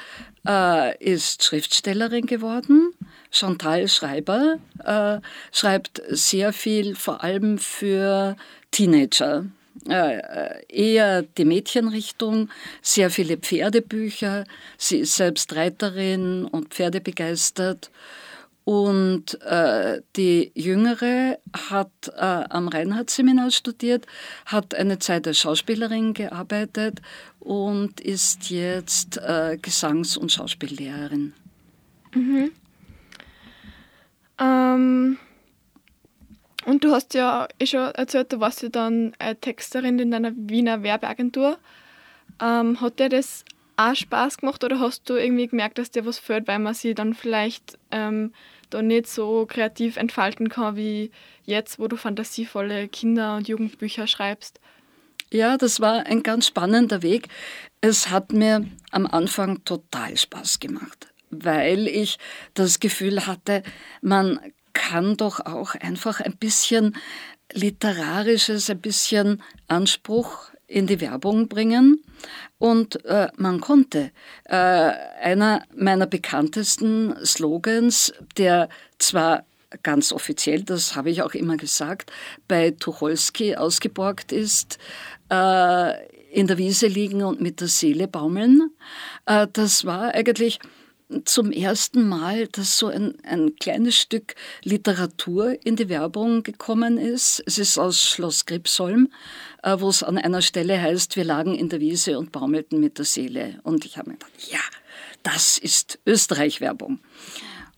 äh, 0.48 0.98
ist 1.04 1.44
Schriftstellerin 1.44 2.26
geworden. 2.26 2.94
Chantal 3.32 3.88
Schreiber 3.88 4.58
äh, 4.84 5.20
schreibt 5.52 6.02
sehr 6.10 6.54
viel, 6.54 6.96
vor 6.96 7.24
allem 7.24 7.58
für 7.58 8.36
Teenager. 8.72 9.46
Äh, 9.88 10.66
eher 10.68 11.24
die 11.24 11.46
Mädchenrichtung, 11.46 12.50
sehr 12.82 13.10
viele 13.10 13.38
Pferdebücher. 13.38 14.44
Sie 14.78 15.00
ist 15.00 15.16
selbst 15.16 15.56
Reiterin 15.56 16.46
und 16.46 16.74
Pferdebegeistert. 16.74 17.90
Und 18.64 19.42
äh, 19.42 20.02
die 20.16 20.52
Jüngere 20.54 21.40
hat 21.70 21.92
äh, 22.16 22.22
am 22.22 22.68
Reinhardt-Seminar 22.68 23.50
studiert, 23.52 24.06
hat 24.46 24.76
eine 24.76 25.00
Zeit 25.00 25.28
als 25.28 25.40
Schauspielerin 25.40 26.14
gearbeitet 26.14 27.02
und 27.40 28.00
ist 28.00 28.52
jetzt 28.52 29.18
äh, 29.18 29.58
Gesangs- 29.60 30.16
und 30.16 30.32
Schauspiellehrerin. 30.32 31.34
Mhm. 32.14 32.52
Ähm, 34.40 35.18
und 36.66 36.84
du 36.84 36.92
hast 36.92 37.16
ja 37.16 37.48
eh 37.58 37.66
schon 37.66 37.80
erzählt, 37.80 38.32
du 38.32 38.40
warst 38.40 38.62
ja 38.62 38.70
dann 38.70 39.14
Texterin 39.42 39.98
in 39.98 40.14
einer 40.14 40.34
Wiener 40.36 40.84
Werbeagentur. 40.84 41.58
Ähm, 42.40 42.80
hat 42.80 43.00
dir 43.00 43.10
das 43.10 43.44
auch 43.90 43.96
Spaß 43.96 44.38
gemacht 44.38 44.64
oder 44.64 44.80
hast 44.80 45.10
du 45.10 45.16
irgendwie 45.16 45.48
gemerkt, 45.48 45.78
dass 45.78 45.92
dir 45.92 46.06
was 46.06 46.20
fehlt, 46.20 46.48
weil 46.48 46.60
man 46.60 46.74
sich 46.74 46.96
dann 46.96 47.14
vielleicht 47.14 47.78
ähm, 47.92 48.34
da 48.70 48.82
nicht 48.82 49.08
so 49.08 49.46
kreativ 49.46 49.98
entfalten 49.98 50.50
kann 50.50 50.76
wie 50.76 51.12
jetzt, 51.46 51.80
wo 51.80 51.88
du 51.88 51.98
fantasievolle 51.98 52.88
Kinder- 52.88 53.38
und 53.38 53.48
Jugendbücher 53.48 54.08
schreibst? 54.08 54.60
Ja, 55.32 55.58
das 55.58 55.80
war 55.80 56.06
ein 56.06 56.24
ganz 56.24 56.48
spannender 56.48 57.02
Weg. 57.02 57.30
Es 57.80 58.10
hat 58.10 58.34
mir 58.34 58.68
am 58.92 59.06
Anfang 59.08 59.64
total 59.64 60.18
Spaß 60.18 60.60
gemacht, 60.60 61.08
weil 61.30 61.88
ich 61.88 62.18
das 62.54 62.80
Gefühl 62.80 63.26
hatte, 63.28 63.64
man 64.02 64.40
kann 64.74 65.18
doch 65.18 65.40
auch 65.40 65.76
einfach 65.76 66.20
ein 66.20 66.38
bisschen 66.38 66.96
literarisches, 67.54 68.70
ein 68.70 68.82
bisschen 68.82 69.42
Anspruch 69.68 70.51
in 70.72 70.88
die 70.88 71.02
Werbung 71.02 71.48
bringen. 71.48 72.04
Und 72.58 73.04
äh, 73.06 73.28
man 73.38 73.60
konnte. 73.60 74.12
Äh, 74.46 74.56
einer 74.56 75.64
meiner 75.76 76.08
bekanntesten 76.08 77.16
Slogans, 77.26 78.14
der 78.38 78.70
zwar 78.98 79.46
ganz 79.84 80.12
offiziell, 80.12 80.64
das 80.64 80.96
habe 80.96 81.10
ich 81.10 81.22
auch 81.22 81.34
immer 81.34 81.58
gesagt, 81.58 82.12
bei 82.48 82.72
Tucholsky 82.72 83.56
ausgeborgt 83.56 84.32
ist, 84.32 84.78
äh, 85.30 85.94
in 86.32 86.48
der 86.48 86.58
Wiese 86.58 86.88
liegen 86.88 87.24
und 87.24 87.42
mit 87.42 87.60
der 87.60 87.68
Seele 87.68 88.08
baumeln. 88.08 88.72
Äh, 89.26 89.48
das 89.52 89.86
war 89.86 90.14
eigentlich 90.14 90.60
zum 91.26 91.52
ersten 91.52 92.08
Mal, 92.08 92.48
dass 92.48 92.78
so 92.78 92.88
ein, 92.88 93.16
ein 93.24 93.56
kleines 93.56 93.98
Stück 93.98 94.36
Literatur 94.64 95.58
in 95.66 95.76
die 95.76 95.90
Werbung 95.90 96.44
gekommen 96.44 96.98
ist. 96.98 97.44
Es 97.46 97.58
ist 97.58 97.78
aus 97.78 98.02
Schloss 98.02 98.46
Gripsholm, 98.46 99.10
äh, 99.64 99.76
wo 99.80 99.90
es 99.90 100.04
an 100.04 100.18
einer 100.18 100.42
Stelle 100.42 100.82
heißt, 100.82 101.16
wir 101.16 101.24
lagen 101.24 101.56
in 101.56 101.70
der 101.70 101.80
Wiese 101.80 102.18
und 102.18 102.32
baumelten 102.32 102.80
mit 102.80 102.98
der 102.98 103.06
Seele. 103.06 103.60
Und 103.64 103.86
ich 103.86 103.98
habe 103.98 104.10
mir 104.10 104.16
gedacht, 104.16 104.32
ja, 104.50 104.60
das 105.24 105.58
ist 105.58 106.00
Österreich-Werbung. 106.06 107.00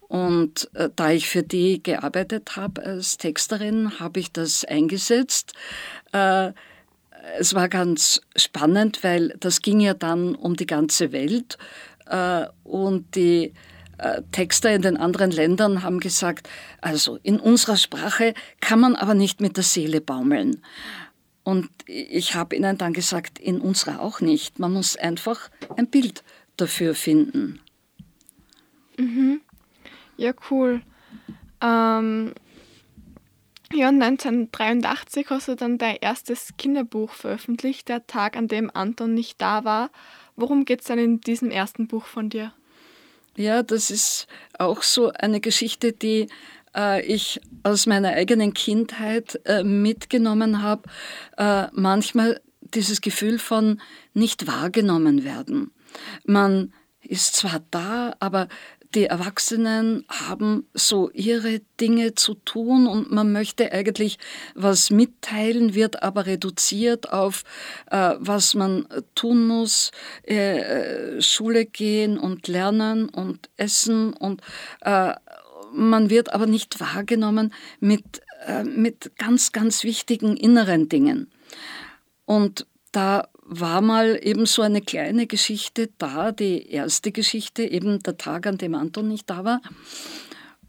Und 0.08 0.70
äh, 0.74 0.90
da 0.96 1.12
ich 1.12 1.28
für 1.28 1.44
die 1.44 1.82
gearbeitet 1.82 2.56
habe 2.56 2.84
als 2.84 3.18
Texterin, 3.18 4.00
habe 4.00 4.20
ich 4.20 4.32
das 4.32 4.64
eingesetzt. 4.64 5.54
Äh, 6.12 6.52
es 7.38 7.54
war 7.56 7.70
ganz 7.70 8.22
spannend, 8.36 9.04
weil 9.04 9.36
das 9.40 9.62
ging 9.62 9.80
ja 9.80 9.94
dann 9.94 10.36
um 10.36 10.56
die 10.56 10.66
ganze 10.66 11.12
Welt 11.12 11.58
und 12.64 13.16
die 13.16 13.54
äh, 13.98 14.22
Texter 14.32 14.74
in 14.74 14.82
den 14.82 14.98
anderen 14.98 15.32
Ländern 15.32 15.84
haben 15.84 16.00
gesagt, 16.00 16.50
also 16.82 17.20
in 17.24 17.40
unserer 17.40 17.78
Sprache 17.78 18.34
kann 18.60 18.80
man 18.80 18.96
aber 18.96 19.14
nicht 19.14 19.42
mit 19.42 19.58
der 19.58 19.64
Seele 19.64 20.02
baumeln. 20.02 20.62
Und 21.44 21.70
ich 21.86 22.36
habe 22.36 22.56
ihnen 22.56 22.78
dann 22.78 22.94
gesagt, 22.94 23.38
in 23.40 23.60
unserer 23.60 24.02
auch 24.02 24.22
nicht. 24.22 24.60
Man 24.60 24.74
muss 24.74 24.96
einfach 24.96 25.50
ein 25.76 25.88
Bild 25.88 26.24
dafür 26.58 26.96
finden. 26.96 27.60
Mhm. 28.98 29.42
Ja, 30.18 30.34
cool. 30.50 30.82
Ähm, 31.62 32.34
ja, 33.74 33.90
1983 33.90 35.30
hast 35.30 35.48
du 35.48 35.56
dann 35.56 35.78
dein 35.78 35.98
erstes 35.98 36.54
Kinderbuch 36.58 37.12
veröffentlicht, 37.12 37.90
Der 37.90 38.06
Tag, 38.06 38.38
an 38.38 38.48
dem 38.48 38.70
Anton 38.74 39.14
nicht 39.14 39.42
da 39.42 39.64
war. 39.64 39.90
Worum 40.36 40.66
geht 40.66 40.82
es 40.82 40.88
dann 40.88 41.00
in 41.00 41.22
diesem 41.22 41.52
ersten 41.52 41.88
Buch 41.88 42.06
von 42.06 42.30
dir? 42.30 42.54
Ja, 43.36 43.64
das 43.64 43.90
ist 43.90 44.28
auch 44.58 44.84
so 44.84 45.12
eine 45.12 45.40
Geschichte, 45.40 45.92
die 45.92 46.28
äh, 46.76 47.04
ich 47.06 47.42
aus 47.64 47.86
meiner 47.86 48.10
eigenen 48.10 48.54
Kindheit 48.54 49.40
äh, 49.46 49.64
mitgenommen 49.64 50.62
habe. 50.62 50.84
Äh, 51.38 51.68
manchmal 51.72 52.42
dieses 52.62 53.02
Gefühl 53.02 53.40
von 53.40 53.82
nicht 54.14 54.48
wahrgenommen 54.48 55.24
werden. 55.24 55.72
Man 56.26 56.74
ist 57.02 57.36
zwar 57.36 57.62
da, 57.72 58.16
aber 58.20 58.48
die 58.96 59.06
Erwachsenen 59.06 60.06
haben 60.08 60.68
so 60.74 61.10
ihre 61.12 61.62
Dinge 61.80 62.16
zu 62.16 62.36
tun 62.36 62.88
und 62.88 63.12
man 63.12 63.32
möchte 63.32 63.72
eigentlich 63.72 64.20
was 64.56 64.90
mitteilen, 64.90 65.74
wird 65.74 66.04
aber 66.04 66.26
reduziert 66.26 67.12
auf, 67.12 67.44
äh, 67.90 68.16
was 68.20 68.54
man 68.54 68.88
tun 69.16 69.48
muss, 69.48 69.92
äh, 70.28 70.60
äh 70.60 71.22
Schule 71.22 71.66
gehen 71.66 72.18
und 72.18 72.48
lernen 72.48 73.10
und 73.10 73.50
essen 73.58 74.14
und 74.14 74.42
äh, 74.82 75.14
man 75.74 76.10
wird 76.10 76.34
aber 76.34 76.46
nicht 76.46 76.80
wahrgenommen 76.80 77.54
mit, 77.80 78.22
äh, 78.46 78.64
mit 78.64 79.18
ganz, 79.18 79.52
ganz 79.52 79.84
wichtigen 79.84 80.38
inneren 80.38 80.88
Dingen. 80.88 81.32
Und 82.26 82.68
da 82.92 83.28
war 83.46 83.82
mal 83.82 84.20
eben 84.22 84.46
so 84.46 84.62
eine 84.62 84.82
kleine 84.82 85.28
Geschichte 85.28 85.90
da, 85.98 86.32
die 86.32 86.70
erste 86.70 87.12
Geschichte, 87.12 87.64
eben 87.64 88.02
der 88.02 88.18
Tag, 88.18 88.48
an 88.48 88.58
dem 88.58 88.76
Anton 88.76 89.08
nicht 89.08 89.30
da 89.30 89.44
war. 89.44 89.62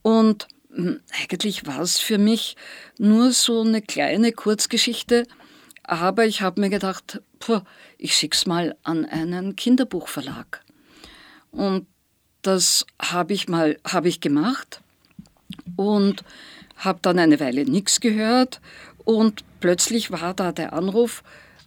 Und 0.02 0.48
hm, 0.72 1.00
eigentlich 1.22 1.66
war 1.66 1.80
es 1.80 1.98
für 1.98 2.18
mich 2.18 2.56
nur 2.98 3.32
so 3.32 3.62
eine 3.62 3.80
kleine 3.80 4.32
Kurzgeschichte, 4.32 5.26
aber 5.84 6.26
ich 6.26 6.40
habe 6.40 6.60
mir 6.60 6.70
gedacht, 6.70 7.20
puh, 7.38 7.60
ich 7.98 8.16
schick's 8.16 8.46
mal 8.46 8.76
an 8.82 9.04
einen 9.04 9.54
Kinderbuchverlag. 9.54 10.62
Und 11.50 11.86
das 12.42 12.84
habe 13.00 13.32
ich 13.32 13.48
mal 13.48 13.78
habe 13.86 14.08
ich 14.08 14.20
gemacht 14.20 14.80
und 15.76 16.24
habe 16.76 16.98
dann 17.02 17.18
eine 17.18 17.40
Weile 17.40 17.64
nichts 17.64 18.00
gehört 18.00 18.60
und 19.04 19.44
plötzlich 19.60 20.10
war 20.10 20.34
da 20.34 20.52
der 20.52 20.72
Anruf, 20.72 21.22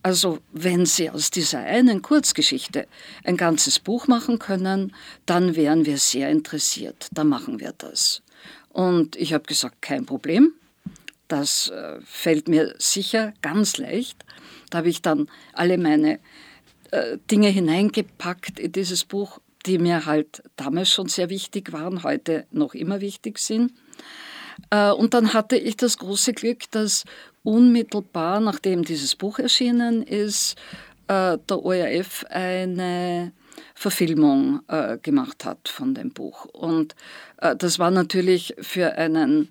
also 0.07 0.39
wenn 0.53 0.85
Sie 0.85 1.09
aus 1.09 1.31
dieser 1.31 1.59
einen 1.59 2.01
Kurzgeschichte 2.01 2.87
ein 3.25 3.35
ganzes 3.35 3.77
Buch 3.77 4.07
machen 4.07 4.39
können, 4.39 4.95
dann 5.25 5.57
wären 5.57 5.85
wir 5.85 5.97
sehr 5.97 6.29
interessiert. 6.29 7.09
Dann 7.11 7.27
machen 7.27 7.59
wir 7.59 7.73
das. 7.77 8.21
Und 8.69 9.17
ich 9.17 9.33
habe 9.33 9.43
gesagt, 9.43 9.81
kein 9.81 10.05
Problem. 10.05 10.53
Das 11.27 11.67
äh, 11.67 11.99
fällt 12.05 12.47
mir 12.47 12.73
sicher 12.77 13.33
ganz 13.41 13.77
leicht. 13.77 14.23
Da 14.69 14.77
habe 14.77 14.87
ich 14.87 15.01
dann 15.01 15.27
alle 15.51 15.77
meine 15.77 16.19
äh, 16.91 17.17
Dinge 17.29 17.49
hineingepackt 17.49 18.61
in 18.61 18.71
dieses 18.71 19.03
Buch, 19.03 19.39
die 19.65 19.77
mir 19.77 20.05
halt 20.05 20.41
damals 20.55 20.89
schon 20.89 21.09
sehr 21.09 21.29
wichtig 21.29 21.73
waren, 21.73 22.03
heute 22.03 22.47
noch 22.51 22.73
immer 22.73 23.01
wichtig 23.01 23.39
sind. 23.39 23.73
Äh, 24.69 24.91
und 24.91 25.13
dann 25.13 25.33
hatte 25.33 25.57
ich 25.57 25.75
das 25.75 25.97
große 25.97 26.31
Glück, 26.31 26.71
dass 26.71 27.03
unmittelbar 27.47 28.41
nachdem 28.41 28.83
dieses 28.83 29.15
Buch 29.15 29.39
erschienen 29.39 30.03
ist, 30.03 30.57
äh, 31.07 31.37
der 31.49 31.63
ORF 31.63 32.25
eine 32.29 33.31
Verfilmung 33.73 34.59
äh, 34.67 34.97
gemacht 34.97 35.45
hat 35.45 35.69
von 35.69 35.93
dem 35.93 36.11
Buch. 36.11 36.45
Und 36.45 36.95
das 37.59 37.77
war 37.77 37.91
natürlich 37.91 38.55
für 38.59 38.93
einen 38.93 39.49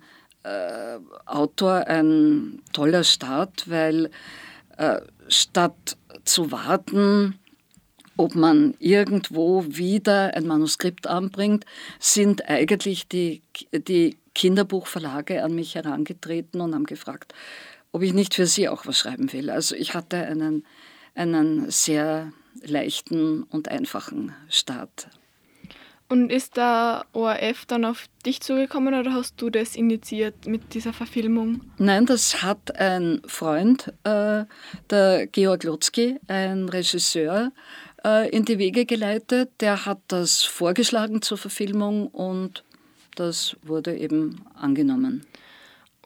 Autor 1.25 1.87
ein 1.87 2.61
toller 2.73 3.03
Start, 3.05 3.69
weil 3.69 4.09
statt 5.29 5.97
zu 6.25 6.51
warten, 6.51 7.39
ob 8.17 8.35
man 8.35 8.73
irgendwo 8.79 9.63
wieder 9.67 10.33
ein 10.35 10.47
Manuskript 10.47 11.07
anbringt, 11.07 11.65
sind 11.99 12.47
eigentlich 12.49 13.07
die, 13.07 13.41
die 13.71 14.17
Kinderbuchverlage 14.33 15.43
an 15.43 15.55
mich 15.55 15.75
herangetreten 15.75 16.61
und 16.61 16.75
haben 16.75 16.85
gefragt, 16.85 17.33
ob 17.91 18.01
ich 18.01 18.13
nicht 18.13 18.33
für 18.33 18.45
sie 18.45 18.69
auch 18.69 18.85
was 18.85 18.97
schreiben 18.97 19.31
will. 19.33 19.49
Also 19.49 19.75
ich 19.75 19.93
hatte 19.93 20.17
einen, 20.17 20.65
einen 21.15 21.69
sehr 21.71 22.31
leichten 22.61 23.43
und 23.43 23.69
einfachen 23.69 24.33
Start. 24.49 25.09
Und 26.09 26.31
ist 26.31 26.55
der 26.55 27.05
ORF 27.11 27.65
dann 27.65 27.83
auf 27.83 28.05
dich 28.25 28.39
zugekommen 28.39 28.93
oder 28.93 29.11
hast 29.11 29.41
du 29.41 29.49
das 29.49 29.75
initiiert 29.75 30.47
mit 30.47 30.73
dieser 30.73 30.93
Verfilmung? 30.93 31.61
Nein, 31.77 32.05
das 32.05 32.41
hat 32.41 32.77
ein 32.77 33.21
Freund, 33.25 33.93
äh, 34.05 34.45
der 34.89 35.27
Georg 35.27 35.63
Lutzki, 35.63 36.17
ein 36.27 36.69
Regisseur, 36.69 37.51
äh, 38.05 38.29
in 38.29 38.45
die 38.45 38.57
Wege 38.57 38.85
geleitet. 38.85 39.49
Der 39.59 39.85
hat 39.85 39.99
das 40.07 40.43
vorgeschlagen 40.43 41.21
zur 41.21 41.37
Verfilmung 41.37 42.07
und 42.07 42.63
das 43.15 43.57
wurde 43.63 43.97
eben 43.97 44.45
angenommen. 44.55 45.25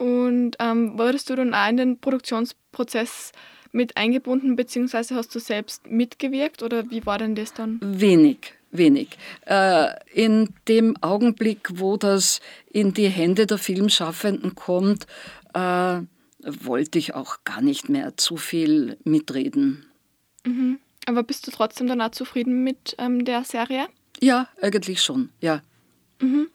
Und 0.02 0.54
ähm, 0.58 0.98
wurdest 0.98 1.30
du 1.30 1.36
dann 1.36 1.54
auch 1.54 1.70
in 1.70 1.78
den 1.78 2.00
Produktionsprozess 2.00 3.34
mit 3.72 3.98
eingebunden, 3.98 4.56
beziehungsweise 4.56 5.14
hast 5.14 5.36
du 5.36 5.40
selbst 5.40 5.86
mitgewirkt 5.86 6.64
oder 6.64 6.90
wie 6.90 7.06
war 7.06 7.20
denn 7.20 7.36
das 7.36 7.54
dann? 7.54 7.78
Wenig, 7.84 8.56
wenig. 8.72 9.10
Äh, 9.46 9.90
in 10.12 10.50
dem 10.68 10.98
Augenblick, 11.02 11.70
wo 11.74 11.98
das 11.98 12.40
in 12.72 12.96
die 12.96 13.10
Hände 13.10 13.46
der 13.46 13.60
Filmschaffenden 13.60 14.56
kommt, 14.56 15.06
äh, 15.54 16.00
wollte 16.40 16.98
ich 16.98 17.14
auch 17.14 17.44
gar 17.44 17.62
nicht 17.62 17.88
mehr 17.88 18.18
zu 18.18 18.38
viel 18.38 18.98
mitreden. 19.04 19.86
Mhm. 20.44 20.80
Aber 21.06 21.22
bist 21.22 21.46
du 21.46 21.52
trotzdem 21.52 21.86
dann 21.86 22.02
auch 22.02 22.10
zufrieden 22.10 22.64
mit 22.64 22.96
ähm, 22.98 23.24
der 23.24 23.44
Serie? 23.44 23.86
Ja, 24.20 24.50
eigentlich 24.64 25.04
schon, 25.04 25.30
ja. 25.42 25.62
Mhm. 26.20 26.48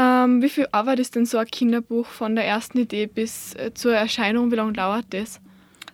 Ähm, 0.00 0.40
wie 0.40 0.48
viel 0.48 0.66
Arbeit 0.72 0.98
ist 0.98 1.14
denn 1.14 1.26
so 1.26 1.36
ein 1.36 1.46
Kinderbuch 1.46 2.06
von 2.06 2.34
der 2.34 2.46
ersten 2.46 2.78
Idee 2.78 3.06
bis 3.06 3.54
äh, 3.54 3.74
zur 3.74 3.94
Erscheinung? 3.94 4.50
Wie 4.50 4.56
lange 4.56 4.72
dauert 4.72 5.06
das? 5.10 5.40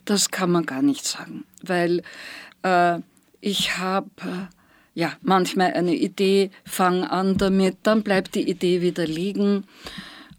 Das 0.05 0.31
kann 0.31 0.53
man 0.53 0.65
gar 0.65 0.83
nicht 0.83 1.05
sagen, 1.05 1.45
weil 1.63 2.03
äh, 2.63 3.01
ich 3.41 3.79
habe 3.79 4.11
äh, 4.19 4.55
ja 4.95 5.13
manchmal 5.23 5.73
eine 5.73 5.97
Idee, 5.97 6.51
fange 6.65 7.11
an 7.11 7.37
damit, 7.37 7.79
dann 7.83 8.05
bleibt 8.05 8.37
die 8.37 8.49
Idee 8.49 8.81
wieder 8.81 9.07
liegen 9.07 9.65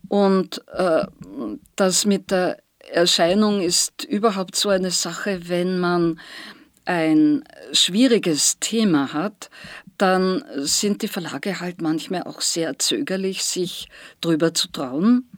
und 0.07 0.61
äh, 0.73 1.05
das 1.75 2.05
mit 2.05 2.31
der 2.31 2.59
Erscheinung 2.89 3.59
ist 3.59 4.05
überhaupt 4.05 4.55
so 4.55 4.69
eine 4.69 4.91
Sache, 4.91 5.49
wenn 5.49 5.77
man 5.79 6.21
ein 6.85 7.43
schwieriges 7.73 8.59
Thema 8.59 9.11
hat, 9.11 9.49
dann 9.97 10.43
sind 10.57 11.01
die 11.01 11.07
Verlage 11.07 11.59
halt 11.59 11.81
manchmal 11.81 12.23
auch 12.23 12.41
sehr 12.41 12.77
zögerlich, 12.79 13.43
sich 13.43 13.87
drüber 14.21 14.53
zu 14.53 14.67
trauen. 14.69 15.29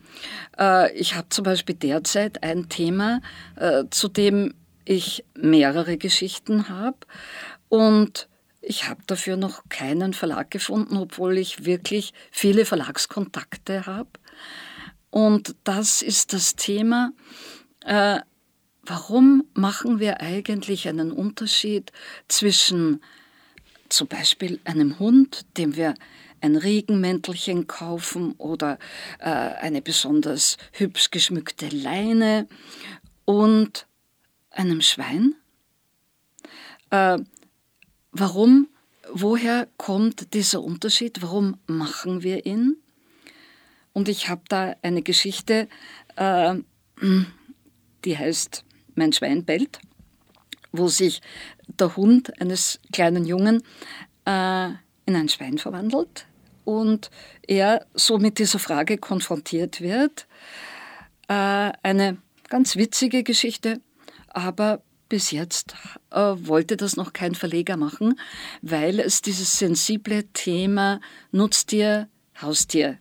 Äh, 0.58 0.94
ich 0.98 1.16
habe 1.16 1.30
zum 1.30 1.44
Beispiel 1.44 1.76
derzeit 1.76 2.44
ein 2.44 2.70
Thema, 2.70 3.22
äh, 3.56 3.86
zu 3.90 4.08
dem 4.08 4.54
ich 4.86 5.24
mehrere 5.36 5.98
Geschichten 5.98 6.70
habe 6.70 6.98
und 7.70 8.28
ich 8.62 8.90
habe 8.90 9.02
dafür 9.08 9.38
noch 9.38 9.64
keinen 9.70 10.14
Verlag 10.14 10.52
gefunden, 10.52 10.98
obwohl 10.98 11.38
ich 11.38 11.66
wirklich 11.66 12.14
viele 12.32 12.66
Verlagskontakte 12.66 13.86
habe. 13.86 14.10
Und 15.12 15.56
das 15.64 16.02
ist 16.02 16.34
das 16.34 16.56
Thema, 16.56 17.12
äh, 17.86 18.20
Warum 18.90 19.44
machen 19.54 20.00
wir 20.00 20.20
eigentlich 20.20 20.88
einen 20.88 21.12
Unterschied 21.12 21.92
zwischen 22.28 23.04
zum 23.90 24.08
Beispiel 24.08 24.60
einem 24.64 25.00
Hund, 25.00 25.46
dem 25.58 25.76
wir 25.76 25.96
ein 26.42 26.56
Regenmäntelchen 26.56 27.68
kaufen 27.68 28.34
oder 28.38 28.80
äh, 29.20 29.30
eine 29.30 29.82
besonders 29.82 30.58
hübsch 30.72 31.12
geschmückte 31.12 31.68
Leine 31.70 32.48
und 33.26 33.88
einem 34.52 34.82
Schwein. 34.82 35.36
Äh, 36.92 37.20
warum, 38.12 38.68
woher 39.12 39.68
kommt 39.78 40.34
dieser 40.34 40.62
Unterschied? 40.62 41.22
Warum 41.22 41.58
machen 41.68 42.24
wir 42.24 42.46
ihn? 42.46 42.78
Und 43.94 44.08
ich 44.08 44.30
habe 44.30 44.42
da 44.48 44.76
eine 44.82 45.02
Geschichte, 45.02 45.68
äh, 46.16 46.56
die 48.06 48.18
heißt 48.18 48.64
Mein 48.96 49.14
Schwein 49.14 49.46
bellt, 49.46 49.80
wo 50.72 50.88
sich 50.88 51.22
der 51.80 51.96
Hund 51.96 52.40
eines 52.42 52.80
kleinen 52.92 53.26
Jungen 53.26 53.64
äh, 54.26 54.70
in 55.06 55.16
ein 55.16 55.30
Schwein 55.30 55.58
verwandelt 55.58 56.26
und 56.66 57.10
er 57.48 57.86
so 57.94 58.18
mit 58.18 58.38
dieser 58.38 58.60
Frage 58.60 58.98
konfrontiert 58.98 59.82
wird. 59.82 60.28
Äh, 61.28 61.72
eine 61.84 62.18
ganz 62.48 62.76
witzige 62.76 63.24
Geschichte, 63.24 63.82
aber 64.28 64.82
bis 65.10 65.32
jetzt 65.32 65.76
äh, 66.12 66.20
wollte 66.20 66.78
das 66.78 66.96
noch 66.96 67.14
kein 67.14 67.34
Verleger 67.34 67.78
machen, 67.78 68.20
weil 68.62 69.00
es 69.00 69.22
dieses 69.22 69.58
sensible 69.58 70.26
Thema 70.34 71.02
Nutztier, 71.32 72.08
Haustier 72.40 73.00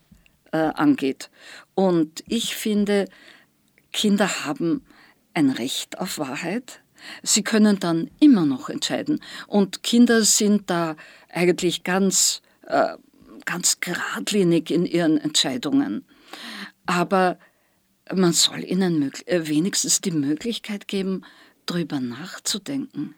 äh, 0.53 0.57
angeht. 0.57 1.31
Und 1.75 2.25
ich 2.27 2.57
finde, 2.57 3.07
Kinder 3.93 4.47
haben 4.47 4.85
ein 5.35 5.51
Recht 5.51 5.99
auf 5.99 6.19
Wahrheit. 6.19 6.81
Sie 7.23 7.43
können 7.43 7.79
dann 7.79 8.11
immer 8.21 8.47
noch 8.47 8.69
entscheiden. 8.69 9.21
Und 9.47 9.83
Kinder 9.83 10.23
sind 10.23 10.71
da 10.71 10.97
eigentlich 11.29 11.85
ganz, 11.85 12.43
äh, 12.67 12.97
ganz 13.45 13.81
geradlinig 13.81 14.71
in 14.71 14.87
ihren 14.87 15.19
Entscheidungen. 15.19 16.05
Aber 16.87 17.39
man 18.15 18.33
soll 18.33 18.65
ihnen 18.65 19.13
äh, 19.27 19.49
wenigstens 19.49 20.01
die 20.01 20.11
Möglichkeit 20.11 20.89
geben, 20.89 21.23
darüber 21.67 22.01
nachzudenken. 22.01 23.15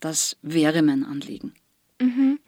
Das 0.00 0.36
wäre 0.42 0.82
mein 0.82 1.04
Anliegen. 1.04 1.54
Mhm. 2.00 2.38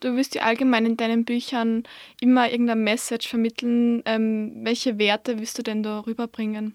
Du 0.00 0.16
wirst 0.16 0.34
ja 0.34 0.42
allgemein 0.42 0.86
in 0.86 0.96
deinen 0.96 1.24
Büchern 1.24 1.82
immer 2.20 2.50
irgendeine 2.50 2.80
Message 2.80 3.28
vermitteln. 3.28 4.02
Ähm, 4.04 4.52
welche 4.62 4.98
Werte 4.98 5.38
willst 5.38 5.58
du 5.58 5.62
denn 5.62 5.82
da 5.82 6.00
rüberbringen? 6.00 6.74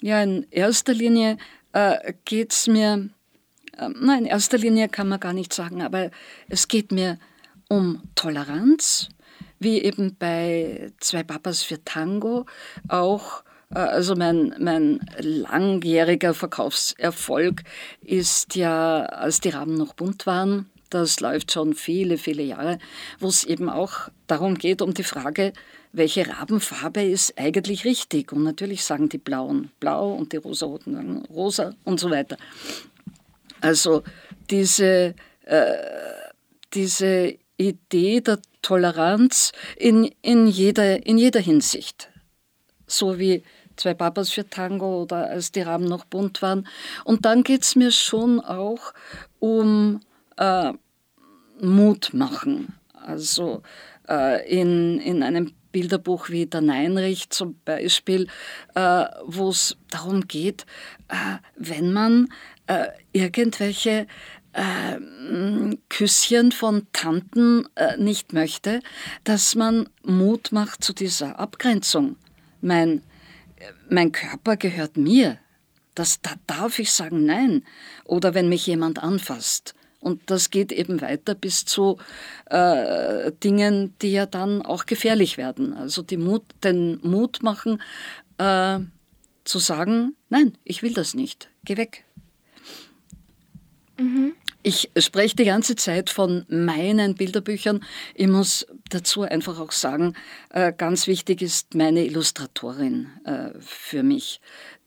Ja, 0.00 0.22
in 0.22 0.46
erster 0.50 0.94
Linie 0.94 1.38
äh, 1.72 2.14
geht 2.24 2.52
es 2.52 2.66
mir, 2.66 3.10
äh, 3.76 3.88
nein, 3.88 4.20
in 4.20 4.26
erster 4.26 4.58
Linie 4.58 4.88
kann 4.88 5.08
man 5.08 5.20
gar 5.20 5.32
nicht 5.32 5.52
sagen, 5.52 5.82
aber 5.82 6.10
es 6.48 6.68
geht 6.68 6.92
mir 6.92 7.18
um 7.68 8.02
Toleranz, 8.14 9.08
wie 9.58 9.82
eben 9.82 10.16
bei 10.18 10.92
Zwei 11.00 11.22
Papas 11.22 11.62
für 11.62 11.82
Tango 11.84 12.46
auch. 12.88 13.42
Äh, 13.74 13.78
also 13.78 14.14
mein, 14.14 14.54
mein 14.58 15.00
langjähriger 15.18 16.34
Verkaufserfolg 16.34 17.62
ist 18.00 18.54
ja, 18.54 19.04
als 19.04 19.40
die 19.40 19.50
Raben 19.50 19.74
noch 19.74 19.94
bunt 19.94 20.26
waren, 20.26 20.70
das 20.90 21.20
läuft 21.20 21.52
schon 21.52 21.74
viele, 21.74 22.18
viele 22.18 22.42
Jahre, 22.42 22.78
wo 23.18 23.28
es 23.28 23.44
eben 23.44 23.68
auch 23.68 24.08
darum 24.26 24.56
geht, 24.56 24.82
um 24.82 24.94
die 24.94 25.04
Frage, 25.04 25.52
welche 25.92 26.28
Rabenfarbe 26.28 27.02
ist 27.02 27.38
eigentlich 27.38 27.84
richtig? 27.84 28.32
Und 28.32 28.44
natürlich 28.44 28.84
sagen 28.84 29.08
die 29.08 29.18
Blauen 29.18 29.70
blau 29.80 30.12
und 30.12 30.32
die 30.32 30.36
Rosaroten 30.36 31.24
rosa 31.26 31.74
und 31.84 31.98
so 31.98 32.10
weiter. 32.10 32.36
Also 33.60 34.02
diese, 34.50 35.14
äh, 35.44 35.74
diese 36.74 37.36
Idee 37.56 38.20
der 38.20 38.38
Toleranz 38.62 39.52
in, 39.76 40.10
in, 40.22 40.46
jeder, 40.46 41.04
in 41.06 41.18
jeder 41.18 41.40
Hinsicht. 41.40 42.08
So 42.86 43.18
wie 43.18 43.42
zwei 43.76 43.94
Papas 43.94 44.30
für 44.30 44.48
Tango 44.48 45.02
oder 45.02 45.28
als 45.30 45.52
die 45.52 45.62
Raben 45.62 45.84
noch 45.84 46.04
bunt 46.04 46.42
waren. 46.42 46.66
Und 47.04 47.24
dann 47.24 47.42
geht 47.44 47.62
es 47.62 47.76
mir 47.76 47.92
schon 47.92 48.40
auch 48.40 48.92
um 49.38 50.00
äh, 50.38 50.72
Mut 51.60 52.14
machen. 52.14 52.74
Also 52.92 53.62
äh, 54.08 54.48
in, 54.48 54.98
in 55.00 55.22
einem 55.22 55.52
Bilderbuch 55.72 56.30
wie 56.30 56.46
der 56.46 56.60
Neinrich 56.60 57.30
zum 57.30 57.60
Beispiel, 57.64 58.26
äh, 58.74 59.04
wo 59.24 59.50
es 59.50 59.76
darum 59.90 60.26
geht, 60.26 60.66
äh, 61.08 61.36
wenn 61.56 61.92
man 61.92 62.28
äh, 62.66 62.88
irgendwelche 63.12 64.06
äh, 64.52 65.76
Küsschen 65.88 66.52
von 66.52 66.86
Tanten 66.92 67.68
nicht 67.98 68.32
möchte, 68.32 68.80
dass 69.24 69.54
man 69.54 69.88
Mut 70.02 70.52
macht 70.52 70.82
zu 70.82 70.92
dieser 70.92 71.38
Abgrenzung. 71.38 72.16
Mein, 72.60 73.02
mein 73.88 74.10
Körper 74.10 74.56
gehört 74.56 74.96
mir. 74.96 75.38
Das, 75.94 76.20
da 76.22 76.32
darf 76.46 76.78
ich 76.78 76.90
sagen 76.92 77.24
Nein. 77.24 77.64
Oder 78.04 78.34
wenn 78.34 78.48
mich 78.48 78.66
jemand 78.66 79.02
anfasst. 79.02 79.74
Und 80.00 80.30
das 80.30 80.50
geht 80.50 80.70
eben 80.70 81.00
weiter 81.00 81.34
bis 81.34 81.64
zu 81.64 81.98
äh, 82.46 83.32
Dingen, 83.42 83.94
die 84.00 84.12
ja 84.12 84.26
dann 84.26 84.62
auch 84.62 84.86
gefährlich 84.86 85.38
werden. 85.38 85.72
Also 85.72 86.04
Mut, 86.16 86.44
den 86.62 87.00
Mut 87.02 87.42
machen, 87.42 87.82
äh, 88.38 88.78
zu 89.44 89.58
sagen, 89.58 90.14
nein, 90.28 90.56
ich 90.64 90.82
will 90.82 90.94
das 90.94 91.14
nicht, 91.14 91.48
geh 91.64 91.76
weg. 91.76 92.04
Mhm. 93.98 94.34
Ich 94.62 94.90
spreche 94.98 95.36
die 95.36 95.44
ganze 95.44 95.76
Zeit 95.76 96.10
von 96.10 96.44
meinen 96.48 97.14
Bilderbüchern. 97.14 97.84
Ich 98.14 98.26
muss 98.26 98.66
dazu 98.90 99.22
einfach 99.22 99.58
auch 99.58 99.72
sagen, 99.72 100.14
äh, 100.50 100.72
ganz 100.76 101.06
wichtig 101.06 101.42
ist 101.42 101.74
meine 101.74 102.04
Illustratorin 102.04 103.08
äh, 103.24 103.50
für 103.60 104.02
mich, 104.02 104.40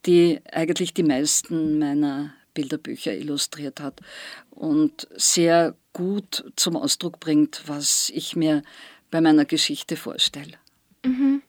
die 0.06 0.40
eigentlich 0.52 0.94
die 0.94 1.04
meisten 1.04 1.80
meiner 1.80 2.34
Bilderbücher 2.54 3.14
illustriert 3.14 3.80
hat 3.80 4.02
und 4.50 5.08
sehr 5.16 5.76
gut 5.94 6.44
zum 6.56 6.76
Ausdruck 6.76 7.20
bringt, 7.20 7.64
was 7.68 8.12
ich 8.14 8.36
mir 8.36 8.64
bei 9.10 9.22
meiner 9.22 9.46
Geschichte 9.46 9.96
vorstelle. 9.96 10.58
Mhm. 11.04 11.42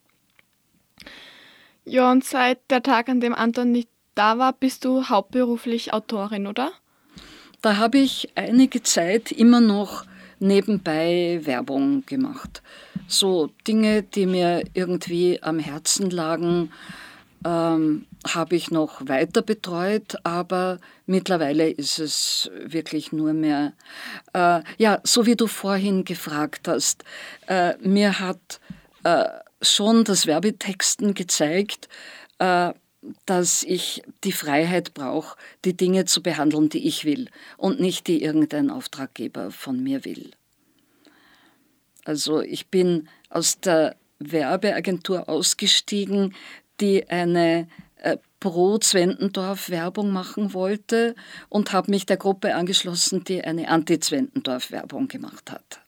Ja, 1.85 2.11
und 2.11 2.23
seit 2.23 2.59
der 2.69 2.83
Tag, 2.83 3.09
an 3.09 3.19
dem 3.19 3.33
Anton 3.33 3.71
nicht 3.71 3.89
da 4.15 4.37
war, 4.37 4.53
bist 4.53 4.85
du 4.85 5.09
hauptberuflich 5.09 5.93
Autorin, 5.93 6.47
oder? 6.47 6.71
Da 7.61 7.77
habe 7.77 7.97
ich 7.97 8.29
einige 8.35 8.83
Zeit 8.83 9.31
immer 9.31 9.61
noch 9.61 10.05
nebenbei 10.39 11.41
Werbung 11.43 12.05
gemacht. 12.05 12.61
So 13.07 13.49
Dinge, 13.67 14.03
die 14.03 14.25
mir 14.25 14.63
irgendwie 14.73 15.41
am 15.41 15.59
Herzen 15.59 16.09
lagen, 16.09 16.71
ähm, 17.45 18.05
habe 18.25 18.55
ich 18.55 18.71
noch 18.71 19.07
weiter 19.07 19.41
betreut, 19.41 20.15
aber 20.23 20.79
mittlerweile 21.05 21.69
ist 21.69 21.99
es 21.99 22.49
wirklich 22.65 23.11
nur 23.11 23.33
mehr, 23.33 23.73
äh, 24.33 24.61
ja, 24.77 24.99
so 25.03 25.25
wie 25.25 25.35
du 25.35 25.47
vorhin 25.47 26.05
gefragt 26.05 26.67
hast, 26.67 27.03
äh, 27.47 27.75
mir 27.77 28.19
hat 28.19 28.59
äh, 29.03 29.25
schon 29.61 30.03
das 30.03 30.27
Werbetexten 30.27 31.13
gezeigt, 31.13 31.89
äh, 32.39 32.73
dass 33.25 33.63
ich 33.63 34.01
die 34.23 34.31
Freiheit 34.31 34.93
brauche, 34.93 35.37
die 35.65 35.75
Dinge 35.75 36.05
zu 36.05 36.23
behandeln, 36.23 36.69
die 36.69 36.87
ich 36.87 37.03
will 37.03 37.29
und 37.57 37.79
nicht 37.79 38.07
die 38.07 38.23
irgendein 38.23 38.69
Auftraggeber 38.69 39.51
von 39.51 39.83
mir 39.83 40.05
will. 40.05 40.31
Also 42.05 42.41
ich 42.41 42.67
bin 42.67 43.09
aus 43.29 43.59
der 43.59 43.95
Werbeagentur 44.19 45.27
ausgestiegen, 45.27 46.33
die 46.79 47.07
eine 47.09 47.67
pro 48.43 48.77
Zwentendorf 48.77 49.69
Werbung 49.69 50.11
machen 50.11 50.53
wollte 50.53 51.15
und 51.47 51.71
habe 51.71 51.89
mich 51.89 52.05
der 52.05 52.17
Gruppe 52.17 52.55
angeschlossen, 52.55 53.23
die 53.23 53.41
eine 53.41 53.69
Anti-Zwentendorf 53.69 54.69
Werbung 54.69 55.07
gemacht 55.07 55.49
hat. 55.49 55.79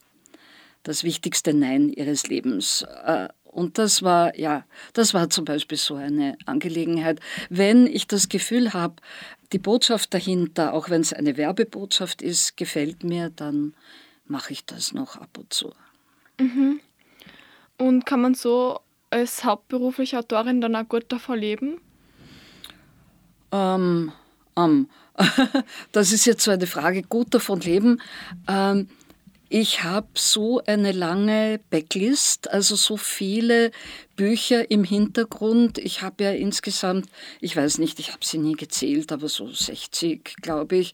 Das 0.84 1.04
wichtigste 1.04 1.54
Nein 1.54 1.90
ihres 1.90 2.28
Lebens. 2.28 2.86
Äh, 3.04 3.28
und 3.44 3.78
das 3.78 4.04
war, 4.04 4.40
ja, 4.40 4.64
das 4.94 5.14
war 5.14 5.30
zum 5.30 5.44
Beispiel 5.44 5.78
so 5.78 5.96
eine 5.96 6.38
Angelegenheit. 6.46 7.20
Wenn 7.50 7.88
ich 7.88 8.08
das 8.08 8.30
Gefühl 8.30 8.72
habe, 8.72 8.96
die 9.52 9.60
Botschaft 9.60 10.14
dahinter, 10.14 10.74
auch 10.74 10.90
wenn 10.90 11.02
es 11.02 11.12
eine 11.12 11.36
Werbebotschaft 11.36 12.22
ist, 12.22 12.56
gefällt 12.56 13.04
mir, 13.04 13.32
dann 13.32 13.74
mache 14.28 14.54
ich 14.54 14.66
das 14.66 14.94
noch 14.94 15.18
ab 15.18 15.38
und 15.38 15.52
zu. 15.52 15.74
Mhm. 16.40 16.80
Und 17.78 18.06
kann 18.06 18.22
man 18.22 18.34
so 18.34 18.80
als 19.10 19.44
hauptberufliche 19.44 20.20
Autorin 20.20 20.62
dann 20.62 20.78
auch 20.78 20.88
gut 20.88 21.12
davon 21.12 21.38
leben? 21.38 21.82
Ähm, 23.52 24.12
ähm, 24.58 24.90
das 25.92 26.12
ist 26.12 26.26
jetzt 26.26 26.44
so 26.44 26.52
eine 26.52 26.68
Frage, 26.68 27.04
gut 27.04 27.34
davon 27.34 27.62
leben. 27.62 28.02
Ähm, 28.48 28.90
ich 29.48 29.84
habe 29.84 30.08
so 30.16 30.62
eine 30.66 30.92
lange 30.92 31.60
Backlist, 31.70 32.52
also 32.52 32.76
so 32.76 32.98
viele 32.98 33.72
Bücher 34.16 34.70
im 34.72 34.84
Hintergrund. 34.84 35.78
Ich 35.78 36.02
habe 36.02 36.24
ja 36.24 36.32
insgesamt, 36.32 37.08
ich 37.42 37.56
weiß 37.56 37.78
nicht, 37.78 38.00
ich 38.00 38.12
habe 38.12 38.26
sie 38.26 38.40
nie 38.40 38.56
gezählt, 38.56 39.12
aber 39.12 39.30
so 39.30 39.50
60, 39.50 40.38
glaube 40.42 40.78
ich, 40.78 40.94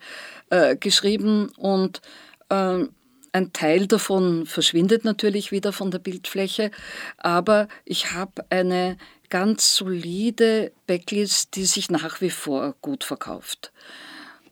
äh, 0.49 0.75
geschrieben. 0.75 1.49
Und 1.57 2.01
äh, 2.49 2.85
ein 3.31 3.53
Teil 3.53 3.87
davon 3.87 4.45
verschwindet 4.45 5.05
natürlich 5.05 5.51
wieder 5.51 5.71
von 5.71 5.89
der 5.89 5.99
Bildfläche, 5.99 6.71
aber 7.17 7.69
ich 7.85 8.11
habe 8.11 8.45
eine 8.49 8.97
ganz 9.31 9.75
solide 9.75 10.71
Backlist, 10.85 11.55
die 11.55 11.65
sich 11.65 11.89
nach 11.89 12.21
wie 12.21 12.29
vor 12.29 12.75
gut 12.81 13.03
verkauft. 13.03 13.71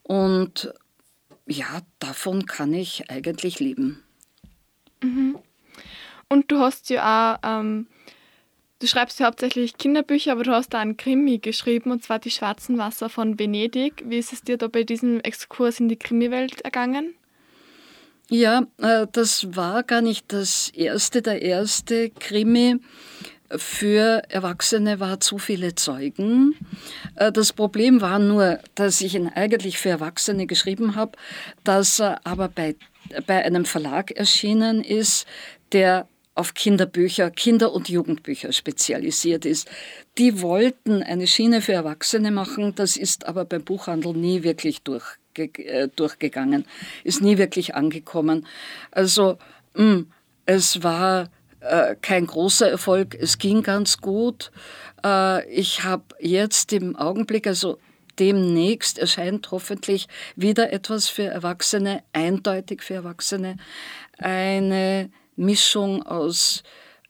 Und 0.01 0.73
ja, 1.45 1.81
davon 1.99 2.47
kann 2.47 2.73
ich 2.73 3.11
eigentlich 3.11 3.59
leben. 3.59 4.03
Mhm. 5.03 5.37
Und 6.29 6.51
du 6.51 6.59
hast 6.59 6.89
ja 6.89 7.37
auch, 7.41 7.47
ähm, 7.47 7.87
du 8.79 8.87
schreibst 8.87 9.19
ja 9.19 9.27
hauptsächlich 9.27 9.77
Kinderbücher, 9.77 10.31
aber 10.31 10.43
du 10.43 10.51
hast 10.51 10.69
da 10.69 10.79
einen 10.79 10.97
Krimi 10.97 11.39
geschrieben, 11.39 11.91
und 11.91 12.03
zwar 12.03 12.19
Die 12.19 12.31
Schwarzen 12.31 12.77
Wasser 12.77 13.09
von 13.09 13.37
Venedig. 13.37 14.03
Wie 14.05 14.17
ist 14.17 14.33
es 14.33 14.41
dir 14.41 14.57
da 14.57 14.67
bei 14.67 14.83
diesem 14.83 15.19
Exkurs 15.19 15.79
in 15.79 15.89
die 15.89 15.97
Krimiwelt 15.97 16.61
ergangen? 16.61 17.13
Ja, 18.29 18.67
äh, 18.77 19.07
das 19.11 19.55
war 19.55 19.83
gar 19.83 20.01
nicht 20.01 20.31
das 20.31 20.69
erste. 20.69 21.23
Der 21.23 21.41
erste 21.41 22.11
Krimi 22.11 22.79
für 23.57 24.23
Erwachsene 24.29 24.99
war 24.99 25.19
zu 25.19 25.37
viele 25.37 25.75
Zeugen. 25.75 26.55
Äh, 27.15 27.31
das 27.31 27.53
Problem 27.53 28.01
war 28.01 28.19
nur, 28.19 28.59
dass 28.75 29.01
ich 29.01 29.15
ihn 29.15 29.27
eigentlich 29.27 29.77
für 29.77 29.89
Erwachsene 29.89 30.47
geschrieben 30.47 30.95
habe, 30.95 31.13
dass 31.63 31.99
er 31.99 32.25
aber 32.25 32.47
bei, 32.47 32.75
bei 33.25 33.43
einem 33.43 33.65
Verlag 33.65 34.11
erschienen 34.11 34.83
ist, 34.83 35.25
der 35.71 36.07
auf 36.35 36.53
Kinderbücher, 36.53 37.31
Kinder- 37.31 37.73
und 37.73 37.89
Jugendbücher 37.89 38.53
spezialisiert 38.53 39.45
ist. 39.45 39.69
Die 40.17 40.41
wollten 40.41 41.03
eine 41.03 41.27
Schiene 41.27 41.61
für 41.61 41.73
Erwachsene 41.73 42.31
machen, 42.31 42.75
das 42.75 42.95
ist 42.95 43.27
aber 43.27 43.43
beim 43.43 43.63
Buchhandel 43.63 44.13
nie 44.13 44.43
wirklich 44.43 44.81
durch 44.83 45.17
äh, 45.35 45.87
durchgegangen, 45.95 46.65
ist 47.03 47.21
nie 47.21 47.37
wirklich 47.37 47.75
angekommen. 47.75 48.45
Also 48.91 49.37
mh, 49.73 49.83
hm, 49.83 50.11
es 50.45 50.81
war 50.81 51.29
äh, 51.61 51.95
kein 52.01 52.27
großer 52.27 52.69
Erfolg, 52.69 53.15
es 53.15 53.37
ging 53.37 53.63
ganz 53.63 53.99
gut. 53.99 54.51
Äh, 55.03 55.49
ich 55.49 55.83
habe 55.83 56.03
jetzt 56.19 56.73
im 56.73 56.95
Augenblick, 56.95 57.47
also 57.47 57.79
demnächst 58.19 58.99
erscheint 58.99 59.49
hoffentlich 59.51 60.07
wieder 60.35 60.73
etwas 60.73 61.09
für 61.09 61.23
Erwachsene, 61.23 62.03
eindeutig 62.13 62.81
für 62.81 62.95
Erwachsene, 62.95 63.57
eine 64.17 65.09
Mischung 65.35 66.03
aus 66.03 66.63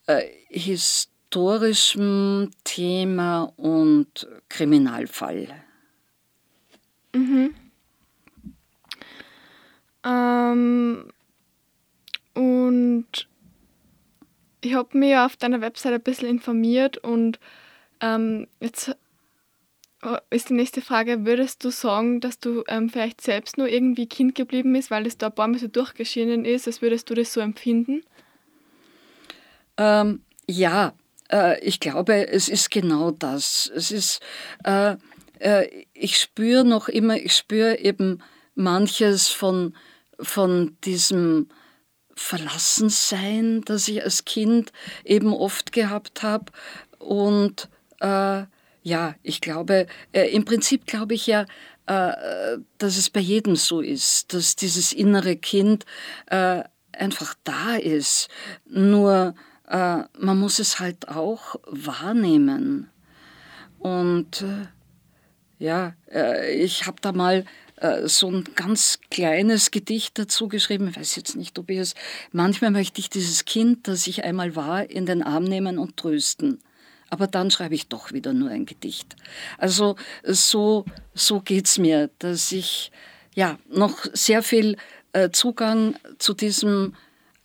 äh, 0.06 0.24
historischem 0.50 2.52
Thema 2.64 3.52
und 3.58 4.28
Kriminalfall. 4.50 5.48
Mhm. 7.14 7.56
Ähm, 10.06 11.12
und 12.36 13.28
ich 14.62 14.74
habe 14.74 14.98
mich 14.98 15.16
auf 15.16 15.38
deiner 15.38 15.62
Website 15.62 15.94
ein 15.94 16.02
bisschen 16.02 16.30
informiert 16.30 16.98
und 16.98 17.40
ähm, 18.02 18.48
jetzt 18.60 18.96
äh, 20.02 20.18
ist 20.30 20.50
die 20.50 20.54
nächste 20.54 20.82
Frage, 20.82 21.26
würdest 21.26 21.64
du 21.64 21.72
sagen, 21.72 22.22
dass 22.22 22.40
du 22.40 22.64
ähm, 22.68 22.90
vielleicht 22.90 23.22
selbst 23.22 23.58
nur 23.58 23.68
irgendwie 23.68 24.08
Kind 24.08 24.36
geblieben 24.36 24.74
bist, 24.74 24.92
weil 24.92 25.06
es 25.06 25.18
da 25.18 25.28
ein 25.28 25.36
paar 25.36 25.48
Mal 25.48 25.60
so 25.60 25.68
durchgeschienen 25.68 26.46
ist, 26.46 26.68
als 26.68 26.82
würdest 26.82 27.10
du 27.10 27.16
das 27.16 27.34
so 27.34 27.42
empfinden? 27.42 28.04
Ähm, 29.78 30.22
ja, 30.48 30.94
äh, 31.32 31.60
ich 31.64 31.80
glaube, 31.80 32.28
es 32.28 32.50
ist 32.50 32.72
genau 32.72 33.12
das. 33.12 33.72
Es 33.74 33.92
ist, 33.92 34.22
äh, 34.64 34.96
äh, 35.40 35.86
ich 35.94 36.18
spüre 36.18 36.66
noch 36.66 36.90
immer, 36.90 37.16
ich 37.16 37.36
spüre 37.36 37.80
eben 37.80 38.22
manches 38.56 39.30
von 39.30 39.74
von 40.22 40.78
diesem 40.84 41.48
Verlassensein, 42.20 43.62
das 43.62 43.88
ich 43.88 44.04
als 44.04 44.26
Kind 44.26 44.74
eben 45.06 45.34
oft 45.34 45.72
gehabt 45.72 46.22
habe. 46.22 46.52
Und 47.00 47.70
äh, 48.02 48.44
ja, 48.84 49.16
ich 49.24 49.40
glaube, 49.40 49.88
äh, 50.12 50.28
im 50.28 50.44
Prinzip 50.44 50.86
glaube 50.86 51.14
ich 51.14 51.28
ja, 51.28 51.46
äh, 51.88 52.58
dass 52.78 52.98
es 52.98 53.10
bei 53.10 53.22
jedem 53.22 53.56
so 53.56 53.80
ist, 53.80 54.34
dass 54.34 54.58
dieses 54.58 54.92
innere 54.92 55.38
Kind 55.38 55.86
äh, 56.28 56.64
einfach 56.92 57.36
da 57.46 57.78
ist. 57.78 58.28
Nur 58.66 59.34
äh, 59.70 60.04
man 60.20 60.40
muss 60.40 60.60
es 60.60 60.80
halt 60.80 61.08
auch 61.08 61.56
wahrnehmen. 61.68 62.90
Und 63.80 64.42
äh, 64.42 64.68
ja, 65.58 65.94
ich 66.54 66.88
habe 66.88 67.02
da 67.02 67.12
mal 67.12 67.44
so 68.06 68.32
ein 68.32 68.44
ganz 68.56 69.00
kleines 69.10 69.72
Gedicht 69.72 70.18
dazu 70.20 70.48
geschrieben. 70.48 70.90
Ich 70.90 70.98
weiß 70.98 71.16
jetzt 71.16 71.36
nicht, 71.36 71.58
ob 71.60 71.70
ich 71.70 71.80
es. 71.80 71.96
Manchmal 72.32 72.72
möchte 72.72 73.00
ich 73.00 73.10
dieses 73.10 73.46
Kind, 73.46 73.88
das 73.88 74.08
ich 74.08 74.24
einmal 74.24 74.56
war, 74.56 74.90
in 74.90 75.06
den 75.06 75.24
Arm 75.24 75.44
nehmen 75.44 75.78
und 75.78 75.98
trösten. 75.98 76.60
Aber 77.10 77.28
dann 77.28 77.52
schreibe 77.52 77.76
ich 77.76 77.88
doch 77.88 78.12
wieder 78.12 78.34
nur 78.34 78.50
ein 78.50 78.66
Gedicht. 78.66 79.16
Also 79.58 79.96
so, 80.24 80.86
so 81.14 81.42
geht 81.42 81.66
es 81.66 81.78
mir, 81.78 82.10
dass 82.20 82.52
ich 82.52 82.92
ja 83.34 83.58
noch 83.70 84.06
sehr 84.14 84.44
viel 84.44 84.78
äh, 85.14 85.30
Zugang 85.32 85.96
zu 86.20 86.34
diesem 86.34 86.94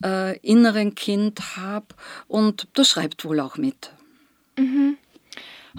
äh, 0.04 0.38
inneren 0.40 0.94
Kind 0.94 1.56
habe 1.56 1.86
und 2.28 2.68
das 2.74 2.88
schreibt 2.88 3.24
wohl 3.24 3.40
auch 3.40 3.56
mit. 3.56 3.92
Mhm. 4.58 4.98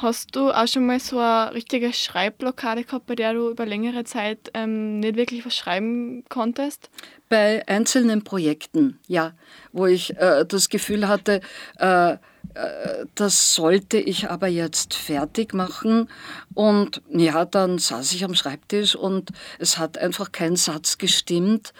Hast 0.02 0.36
du 0.36 0.52
auch 0.52 0.68
schon 0.68 0.86
mal 0.86 1.00
so 1.00 1.20
eine 1.20 1.54
richtige 1.54 1.94
Schreibblockade 1.94 2.84
gehabt, 2.84 3.06
bei 3.06 3.16
der 3.16 3.34
du 3.34 3.50
über 3.50 3.66
längere 3.66 4.04
Zeit 4.04 4.52
ähm, 4.54 5.00
nicht 5.00 5.16
wirklich 5.16 5.46
was 5.46 5.56
schreiben 5.56 6.26
konntest? 6.28 6.90
Bei 7.30 7.66
einzelnen 7.68 8.24
Projekten, 8.24 9.00
ja, 9.08 9.34
wo 9.72 9.86
ich 9.86 10.18
äh, 10.18 10.46
das 10.46 10.68
Gefühl 10.68 11.08
hatte, 11.08 11.40
äh, 11.80 12.18
äh, 12.56 13.06
das 13.16 13.56
sollte 13.56 13.98
ich 13.98 14.30
aber 14.30 14.48
jetzt 14.48 14.94
fertig 14.94 15.54
machen. 15.54 16.10
Und 16.54 17.02
ja, 17.10 17.46
dann 17.46 17.78
saß 17.78 18.14
ich 18.14 18.26
am 18.26 18.36
Schreibtisch 18.36 18.96
und 18.96 19.32
es 19.60 19.78
hat 19.78 19.98
einfach 19.98 20.34
kein 20.34 20.58
Satz 20.58 20.98
gestimmt. 20.98 21.74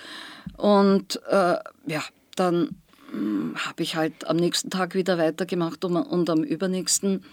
Und 0.56 1.22
äh, 1.30 1.58
ja, 1.88 2.04
dann 2.36 2.78
hm, 3.12 3.56
habe 3.58 3.84
ich 3.84 3.96
halt 3.96 4.28
am 4.28 4.38
nächsten 4.38 4.70
Tag 4.70 4.96
wieder 4.96 5.18
weitergemacht 5.18 5.84
und, 5.84 5.98
und 5.98 6.30
am 6.30 6.44
übernächsten. 6.44 7.24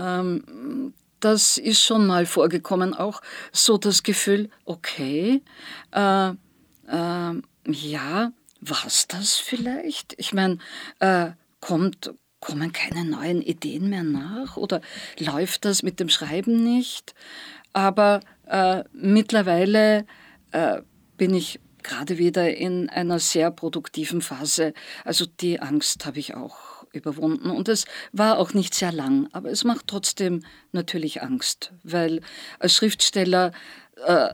Ähm, 0.00 0.94
das 1.20 1.58
ist 1.58 1.82
schon 1.82 2.06
mal 2.06 2.24
vorgekommen, 2.24 2.94
auch 2.94 3.20
so 3.52 3.76
das 3.76 4.02
Gefühl, 4.02 4.48
okay, 4.64 5.42
äh, 5.92 6.30
äh, 6.30 7.42
ja, 7.66 8.32
es 8.86 9.06
das 9.06 9.36
vielleicht? 9.36 10.14
Ich 10.16 10.32
meine, 10.32 10.58
äh, 10.98 11.30
kommt, 11.60 12.14
kommen 12.40 12.72
keine 12.72 13.04
neuen 13.04 13.42
Ideen 13.42 13.90
mehr 13.90 14.02
nach 14.02 14.56
oder 14.56 14.80
läuft 15.18 15.66
das 15.66 15.82
mit 15.82 16.00
dem 16.00 16.08
Schreiben 16.08 16.64
nicht? 16.64 17.14
Aber 17.72 18.20
äh, 18.46 18.84
mittlerweile 18.92 20.06
äh, 20.52 20.80
bin 21.16 21.34
ich 21.34 21.60
gerade 21.82 22.18
wieder 22.18 22.54
in 22.56 22.88
einer 22.88 23.18
sehr 23.18 23.50
produktiven 23.50 24.22
Phase. 24.22 24.72
Also 25.04 25.26
die 25.26 25.60
Angst 25.60 26.06
habe 26.06 26.18
ich 26.18 26.34
auch 26.34 26.69
überwunden. 26.92 27.50
Und 27.50 27.68
es 27.68 27.84
war 28.12 28.38
auch 28.38 28.54
nicht 28.54 28.74
sehr 28.74 28.92
lang, 28.92 29.28
aber 29.32 29.50
es 29.50 29.64
macht 29.64 29.86
trotzdem 29.86 30.42
natürlich 30.72 31.22
Angst, 31.22 31.72
weil 31.82 32.20
als 32.58 32.74
Schriftsteller 32.74 33.52
äh, 34.06 34.30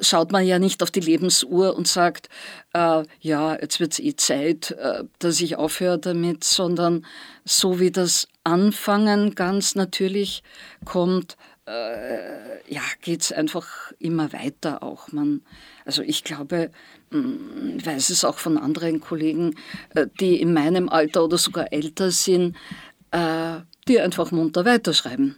schaut 0.00 0.32
man 0.32 0.46
ja 0.46 0.58
nicht 0.58 0.82
auf 0.82 0.90
die 0.90 1.00
Lebensuhr 1.00 1.76
und 1.76 1.86
sagt, 1.86 2.28
äh, 2.72 3.04
ja, 3.20 3.58
jetzt 3.60 3.80
wird 3.80 3.92
es 3.92 3.98
eh 3.98 4.16
Zeit, 4.16 4.72
äh, 4.72 5.04
dass 5.18 5.40
ich 5.40 5.56
aufhöre 5.56 5.98
damit, 5.98 6.44
sondern 6.44 7.06
so 7.44 7.80
wie 7.80 7.90
das 7.90 8.28
Anfangen 8.44 9.34
ganz 9.34 9.74
natürlich 9.74 10.42
kommt, 10.84 11.36
äh, 11.66 12.72
ja, 12.72 12.82
geht 13.02 13.22
es 13.22 13.32
einfach 13.32 13.92
immer 13.98 14.32
weiter 14.32 14.82
auch. 14.82 15.12
Man, 15.12 15.42
also 15.84 16.02
ich 16.02 16.24
glaube, 16.24 16.70
ich 17.10 17.86
weiß 17.86 18.10
es 18.10 18.24
auch 18.24 18.38
von 18.38 18.56
anderen 18.56 19.00
Kollegen, 19.00 19.56
äh, 19.94 20.06
die 20.20 20.40
in 20.40 20.52
meinem 20.52 20.88
Alter 20.88 21.24
oder 21.24 21.38
sogar 21.38 21.72
älter 21.72 22.10
sind, 22.10 22.56
äh, 23.10 23.60
die 23.88 24.00
einfach 24.00 24.30
munter 24.30 24.64
weiterschreiben. 24.64 25.36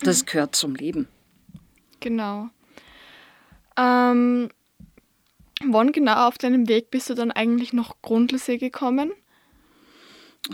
Das 0.00 0.22
mhm. 0.22 0.26
gehört 0.26 0.56
zum 0.56 0.74
Leben. 0.74 1.08
Genau. 2.00 2.48
Ähm, 3.76 4.48
wann 5.62 5.92
genau 5.92 6.26
auf 6.26 6.38
deinem 6.38 6.68
Weg 6.68 6.90
bist 6.90 7.10
du 7.10 7.14
dann 7.14 7.30
eigentlich 7.30 7.72
noch 7.72 8.00
Grundlsee 8.00 8.56
gekommen? 8.56 9.12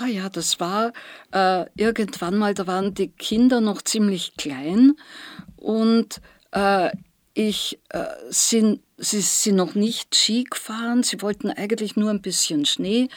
Ah 0.00 0.06
ja, 0.06 0.28
das 0.28 0.58
war 0.58 0.92
äh, 1.32 1.66
irgendwann 1.76 2.36
mal, 2.36 2.54
da 2.54 2.66
waren 2.66 2.92
die 2.94 3.08
Kinder 3.08 3.60
noch 3.60 3.82
ziemlich 3.82 4.36
klein 4.36 4.94
und 5.56 6.20
äh, 6.50 6.90
ich 7.34 7.78
äh, 7.90 8.06
sind, 8.28 8.80
sie 8.98 9.20
sind 9.20 9.56
noch 9.56 9.74
nicht 9.74 10.14
Ski 10.14 10.44
gefahren, 10.44 11.02
sie 11.02 11.20
wollten 11.20 11.50
eigentlich 11.50 11.96
nur 11.96 12.10
ein 12.10 12.22
bisschen 12.22 12.64
Schnee 12.64 13.08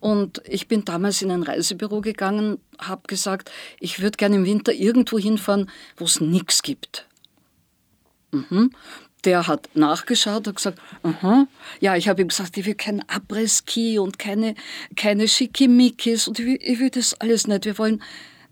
und 0.00 0.42
ich 0.46 0.68
bin 0.68 0.84
damals 0.84 1.22
in 1.22 1.30
ein 1.30 1.42
Reisebüro 1.42 2.00
gegangen, 2.00 2.58
habe 2.78 3.02
gesagt, 3.06 3.50
ich 3.78 4.00
würde 4.00 4.16
gerne 4.16 4.36
im 4.36 4.44
Winter 4.44 4.72
irgendwo 4.72 5.18
hinfahren, 5.18 5.70
wo 5.96 6.04
es 6.04 6.20
nichts 6.20 6.62
gibt. 6.62 7.06
Mhm. 8.30 8.72
der 9.24 9.46
hat 9.46 9.68
nachgeschaut 9.74 10.46
und 10.46 10.56
gesagt, 10.56 10.78
aha, 11.02 11.46
ja, 11.80 11.96
ich 11.96 12.08
habe 12.08 12.22
ihm 12.22 12.28
gesagt, 12.28 12.56
ich 12.56 12.66
will 12.66 12.74
keinen 12.74 13.02
Abriss-Ski 13.08 13.98
und 13.98 14.18
keine, 14.18 14.54
keine 14.96 15.26
Schickimickis 15.28 16.28
und 16.28 16.38
ich 16.38 16.46
will, 16.46 16.58
ich 16.60 16.78
will 16.78 16.90
das 16.90 17.14
alles 17.14 17.46
nicht. 17.46 17.64
Wir 17.64 17.78
wollen 17.78 18.02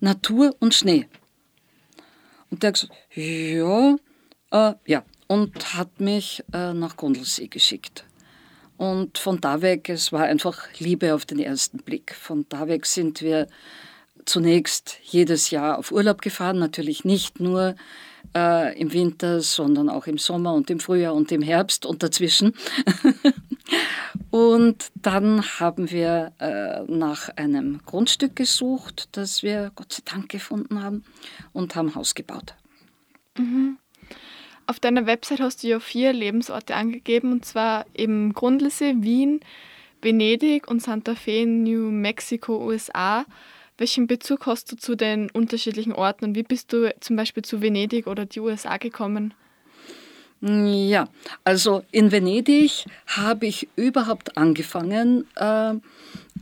Natur 0.01 0.57
und 0.59 0.75
Schnee. 0.75 1.07
Und 2.51 2.63
der 2.63 2.69
hat 2.69 2.75
gesagt, 2.75 2.93
ja, 3.15 3.97
äh, 4.51 4.75
ja, 4.87 5.05
und 5.27 5.75
hat 5.75 6.01
mich 6.01 6.45
äh, 6.53 6.73
nach 6.73 6.97
Grundlsee 6.97 7.49
geschickt. 7.49 8.05
Und 8.77 9.19
von 9.19 9.41
da 9.41 9.63
weg, 9.63 9.89
es 9.89 10.13
war 10.13 10.25
einfach 10.25 10.69
Liebe 10.79 11.15
auf 11.15 11.25
den 11.25 11.39
ersten 11.39 11.79
Blick. 11.79 12.15
Von 12.15 12.45
da 12.49 12.69
weg 12.69 12.85
sind 12.87 13.23
wir 13.23 13.47
zunächst 14.27 14.99
jedes 15.03 15.51
Jahr 15.51 15.79
auf 15.79 15.93
Urlaub 15.93 16.21
gefahren, 16.21 16.59
natürlich 16.59 17.05
nicht 17.05 17.41
nur 17.41 17.75
äh, 18.35 18.79
im 18.79 18.93
Winter, 18.93 19.41
sondern 19.41 19.89
auch 19.89 20.07
im 20.07 20.19
Sommer 20.19 20.53
und 20.55 20.69
im 20.69 20.81
Frühjahr 20.81 21.15
und 21.15 21.33
im 21.33 21.43
Herbst 21.43 21.87
und 21.87 22.03
dazwischen. 22.03 22.55
und 24.31 24.91
dann 24.95 25.43
haben 25.61 25.91
wir 25.91 26.33
äh, 26.39 26.83
nach 26.91 27.31
einem 27.37 27.81
Grundstück 27.87 28.37
gesucht, 28.37 29.09
das 29.13 29.43
wir 29.43 29.73
Gott 29.75 29.93
sei 29.93 30.03
Dank 30.05 30.29
gefunden 30.29 30.83
haben 30.83 31.05
und 31.53 31.75
haben 31.77 31.95
Haus 31.95 32.15
gebaut. 32.15 32.55
Mhm. 33.39 33.79
Auf 34.67 34.81
deiner 34.81 35.07
Website 35.07 35.41
hast 35.41 35.63
du 35.63 35.69
ja 35.69 35.81
vier 35.81 36.13
Lebensorte 36.13 36.75
angegeben, 36.75 37.33
und 37.33 37.45
zwar 37.45 37.87
eben 37.95 38.33
Grundlsee, 38.33 38.97
Wien, 38.99 39.41
Venedig 40.03 40.69
und 40.69 40.83
Santa 40.83 41.15
Fe 41.15 41.43
in 41.43 41.63
New 41.63 41.91
Mexico, 41.91 42.65
USA. 42.67 43.25
Welchen 43.79 44.07
Bezug 44.07 44.47
hast 44.47 44.73
du 44.73 44.77
zu 44.77 44.97
den 44.97 45.31
unterschiedlichen 45.31 45.93
Orten 45.93 46.25
und 46.25 46.35
wie 46.35 46.43
bist 46.43 46.73
du 46.73 46.93
zum 47.01 47.15
Beispiel 47.15 47.45
zu 47.45 47.61
Venedig 47.61 48.07
oder 48.07 48.27
die 48.27 48.41
USA 48.41 48.79
gekommen? 48.79 49.35
Ja, 50.41 51.09
also 51.45 51.83
in 51.93 52.13
Venedig 52.13 52.85
habe 53.07 53.47
ich 53.47 53.69
überhaupt 53.77 54.37
angefangen 54.37 55.27
äh, 55.37 55.75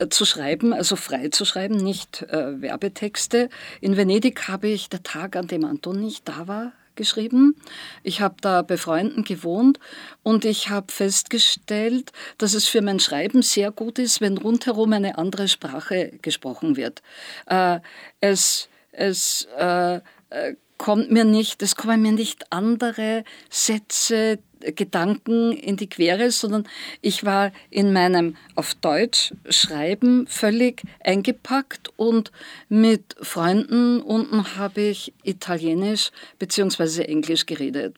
zu 0.09 0.25
schreiben, 0.25 0.73
also 0.73 0.97
frei 0.97 1.29
zu 1.29 1.45
schreiben, 1.45 1.77
nicht 1.77 2.23
äh, 2.23 2.61
Werbetexte. 2.61 3.51
In 3.81 3.97
Venedig 3.97 4.49
habe 4.49 4.69
ich 4.69 4.89
der 4.89 5.03
Tag, 5.03 5.37
an 5.37 5.47
dem 5.47 5.65
Anton 5.65 6.01
nicht 6.01 6.29
da 6.29 6.49
war, 6.49 6.73
geschrieben. 6.97 7.57
Ich 8.03 8.21
habe 8.21 8.37
da 8.41 8.63
bei 8.63 8.77
Freunden 8.77 9.25
gewohnt 9.25 9.79
und 10.23 10.45
ich 10.45 10.71
habe 10.71 10.93
festgestellt, 10.93 12.13
dass 12.39 12.55
es 12.55 12.67
für 12.67 12.83
mein 12.83 13.01
Schreiben 13.01 13.43
sehr 13.43 13.71
gut 13.71 13.99
ist, 13.99 14.21
wenn 14.21 14.39
rundherum 14.39 14.93
eine 14.93 15.19
andere 15.19 15.49
Sprache 15.49 16.13
gesprochen 16.23 16.77
wird. 16.77 17.03
Äh, 17.47 17.81
es 18.21 18.69
es 18.93 19.49
äh, 19.59 19.97
äh 20.31 20.55
kommt 20.77 21.11
mir 21.11 21.25
nicht, 21.25 21.63
es 21.63 21.77
kommen 21.77 22.03
mir 22.03 22.13
nicht 22.13 22.53
andere 22.53 23.25
Sätze, 23.49 24.41
Gedanken 24.73 25.53
in 25.53 25.77
die 25.77 25.89
Quere, 25.89 26.31
sondern 26.31 26.67
ich 27.01 27.25
war 27.25 27.53
in 27.71 27.93
meinem 27.93 28.37
auf 28.55 28.75
Deutsch 28.75 29.33
Schreiben 29.49 30.27
völlig 30.27 30.83
eingepackt 31.03 31.91
und 31.97 32.33
mit 32.69 33.17
Freunden 33.21 34.01
unten 34.01 34.57
habe 34.57 34.81
ich 34.81 35.13
Italienisch 35.23 36.11
bzw. 36.39 37.03
Englisch 37.03 37.47
geredet. 37.47 37.97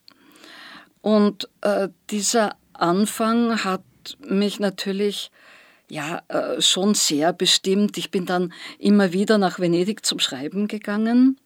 Und 1.00 1.48
äh, 1.60 1.88
dieser 2.10 2.56
Anfang 2.72 3.64
hat 3.64 3.82
mich 4.26 4.60
natürlich 4.60 5.30
ja 5.88 6.22
äh, 6.28 6.60
schon 6.60 6.94
sehr 6.94 7.32
bestimmt. 7.32 7.96
Ich 7.96 8.10
bin 8.10 8.26
dann 8.26 8.52
immer 8.78 9.12
wieder 9.12 9.38
nach 9.38 9.58
Venedig 9.58 10.04
zum 10.04 10.18
Schreiben 10.18 10.68
gegangen 10.68 11.38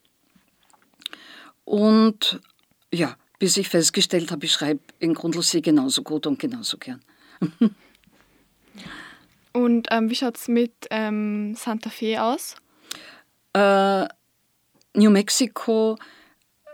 und 1.71 2.41
ja, 2.93 3.17
bis 3.41 3.57
ich 3.57 3.69
festgestellt 3.69 4.31
habe, 4.31 4.47
ich 4.47 4.53
schreibe 4.53 4.81
in 5.01 5.15
Grundlosee 5.15 5.61
genauso 5.61 6.05
gut 6.05 6.29
und 6.29 6.39
genauso 6.39 6.79
gern. 6.79 7.03
und 9.53 9.89
ähm, 9.91 10.09
wie 10.09 10.15
schaut 10.15 10.37
es 10.37 10.47
mit 10.47 10.73
ähm, 10.91 11.57
Santa 11.57 11.91
Fe 11.91 12.23
aus? 12.23 12.55
Äh, 13.55 14.07
New 14.95 15.11
Mexico, 15.11 15.99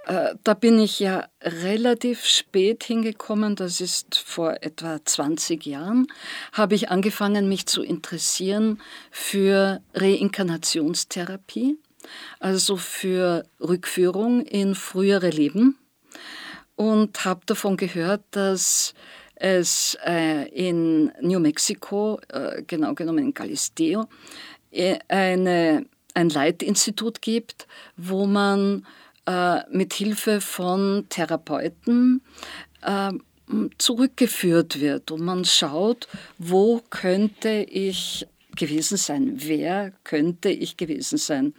äh, 0.05 0.35
da 0.45 0.53
bin 0.53 0.79
ich 0.79 1.01
ja 1.01 1.29
relativ 1.41 2.27
spät 2.27 2.85
hingekommen, 2.85 3.57
das 3.57 3.81
ist 3.81 4.19
vor 4.19 4.57
etwa 4.61 5.03
20 5.03 5.65
Jahren, 5.65 6.07
habe 6.53 6.75
ich 6.75 6.91
angefangen, 6.91 7.49
mich 7.49 7.67
zu 7.67 7.83
interessieren 7.83 8.83
für 9.11 9.81
Reinkarnationstherapie 9.95 11.79
also 12.39 12.77
für 12.77 13.45
Rückführung 13.61 14.43
in 14.43 14.75
frühere 14.75 15.31
Leben 15.31 15.79
und 16.77 17.25
habe 17.25 17.41
davon 17.47 17.77
gehört, 17.77 18.23
dass 18.31 18.95
es 19.35 19.99
äh, 20.07 20.49
in 20.49 21.13
New 21.21 21.41
Mexico, 21.41 22.21
äh, 22.29 22.63
genau 22.67 22.95
genommen 22.95 23.25
in 23.25 23.35
Galisteo, 23.35 24.09
äh, 24.71 24.99
eine, 25.09 25.87
ein 26.15 26.31
Leitinstitut 26.31 27.21
gibt, 27.21 27.67
wo 27.97 28.27
man 28.27 28.87
äh, 29.27 29.61
mit 29.71 29.93
Hilfe 29.93 30.41
von 30.41 31.07
Therapeuten 31.09 32.23
äh, 32.83 33.13
zurückgeführt 33.79 34.81
wird 34.81 35.11
und 35.11 35.21
man 35.21 35.45
schaut, 35.45 36.09
wo 36.39 36.83
könnte 36.91 37.67
ich 37.69 38.27
gewesen 38.57 38.97
sein? 38.97 39.35
Wer 39.37 39.93
könnte 40.03 40.49
ich 40.49 40.77
gewesen 40.77 41.19
sein? 41.19 41.55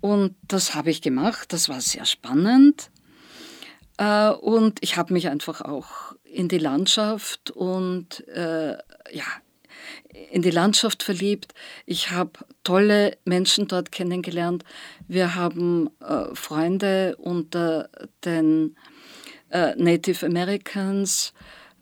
Und 0.00 0.34
das 0.48 0.74
habe 0.74 0.90
ich 0.90 1.02
gemacht. 1.02 1.52
Das 1.52 1.68
war 1.68 1.80
sehr 1.80 2.06
spannend. 2.06 2.90
Äh, 4.02 4.30
und 4.30 4.78
ich 4.80 4.96
habe 4.96 5.12
mich 5.12 5.28
einfach 5.28 5.60
auch 5.60 6.14
in 6.24 6.48
die 6.48 6.58
Landschaft 6.58 7.50
und 7.50 8.26
äh, 8.28 8.72
ja, 8.72 9.24
in 10.30 10.42
die 10.42 10.50
Landschaft 10.50 11.02
verliebt. 11.02 11.54
Ich 11.86 12.10
habe 12.10 12.32
tolle 12.64 13.16
Menschen 13.24 13.68
dort 13.68 13.92
kennengelernt. 13.92 14.64
Wir 15.06 15.34
haben 15.36 15.90
äh, 16.00 16.34
Freunde 16.34 17.16
unter 17.16 17.90
den 18.24 18.76
äh, 19.50 19.74
Native 19.76 20.26
Americans 20.26 21.32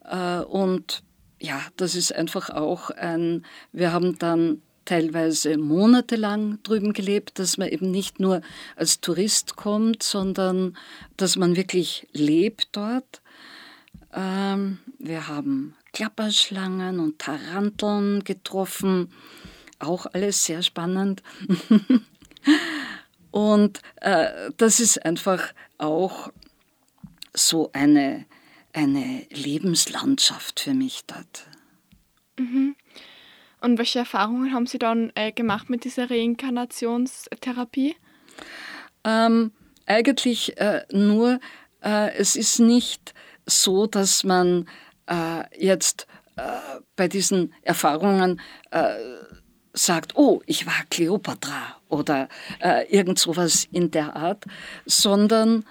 äh, 0.04 0.40
und 0.40 1.02
ja, 1.40 1.62
das 1.76 1.94
ist 1.94 2.14
einfach 2.14 2.50
auch 2.50 2.90
ein, 2.90 3.46
wir 3.72 3.92
haben 3.92 4.18
dann 4.18 4.60
teilweise 4.90 5.56
monatelang 5.56 6.60
drüben 6.64 6.92
gelebt, 6.92 7.38
dass 7.38 7.58
man 7.58 7.68
eben 7.68 7.92
nicht 7.92 8.18
nur 8.18 8.42
als 8.74 9.00
Tourist 9.00 9.54
kommt, 9.54 10.02
sondern 10.02 10.76
dass 11.16 11.36
man 11.36 11.54
wirklich 11.54 12.08
lebt 12.12 12.70
dort. 12.72 13.22
Ähm, 14.12 14.78
wir 14.98 15.28
haben 15.28 15.76
Klapperschlangen 15.92 16.98
und 16.98 17.20
Taranteln 17.20 18.24
getroffen, 18.24 19.12
auch 19.78 20.06
alles 20.06 20.44
sehr 20.44 20.62
spannend. 20.62 21.22
und 23.30 23.80
äh, 24.00 24.50
das 24.56 24.80
ist 24.80 25.04
einfach 25.04 25.52
auch 25.78 26.32
so 27.32 27.70
eine 27.72 28.26
eine 28.72 29.26
Lebenslandschaft 29.30 30.60
für 30.60 30.74
mich 30.74 31.04
dort. 31.06 31.46
Mhm. 32.38 32.76
Und 33.60 33.78
welche 33.78 34.00
Erfahrungen 34.00 34.52
haben 34.54 34.66
Sie 34.66 34.78
dann 34.78 35.12
äh, 35.14 35.32
gemacht 35.32 35.68
mit 35.68 35.84
dieser 35.84 36.10
Reinkarnationstherapie? 36.10 37.96
Ähm, 39.04 39.52
eigentlich 39.86 40.56
äh, 40.58 40.84
nur, 40.92 41.40
äh, 41.82 42.14
es 42.14 42.36
ist 42.36 42.58
nicht 42.58 43.14
so, 43.46 43.86
dass 43.86 44.24
man 44.24 44.68
äh, 45.06 45.42
jetzt 45.58 46.06
äh, 46.36 46.42
bei 46.96 47.08
diesen 47.08 47.52
Erfahrungen 47.62 48.40
äh, 48.70 48.94
sagt, 49.72 50.16
oh, 50.16 50.42
ich 50.46 50.66
war 50.66 50.84
Kleopatra 50.90 51.76
oder 51.88 52.28
irgend 52.88 53.20
sowas 53.20 53.68
in 53.70 53.92
der 53.92 54.16
Art, 54.16 54.44
sondern 54.84 55.64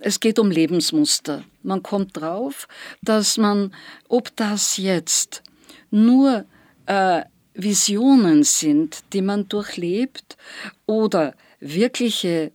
es 0.00 0.20
geht 0.20 0.38
um 0.38 0.50
Lebensmuster. 0.50 1.42
Man 1.64 1.82
kommt 1.82 2.16
drauf, 2.16 2.68
dass 3.02 3.36
man, 3.36 3.74
ob 4.08 4.34
das 4.36 4.76
jetzt 4.76 5.42
nur 5.90 6.46
äh, 6.86 7.22
Visionen 7.54 8.42
sind, 8.42 9.04
die 9.12 9.22
man 9.22 9.48
durchlebt, 9.48 10.36
oder 10.86 11.34
wirkliche 11.60 12.52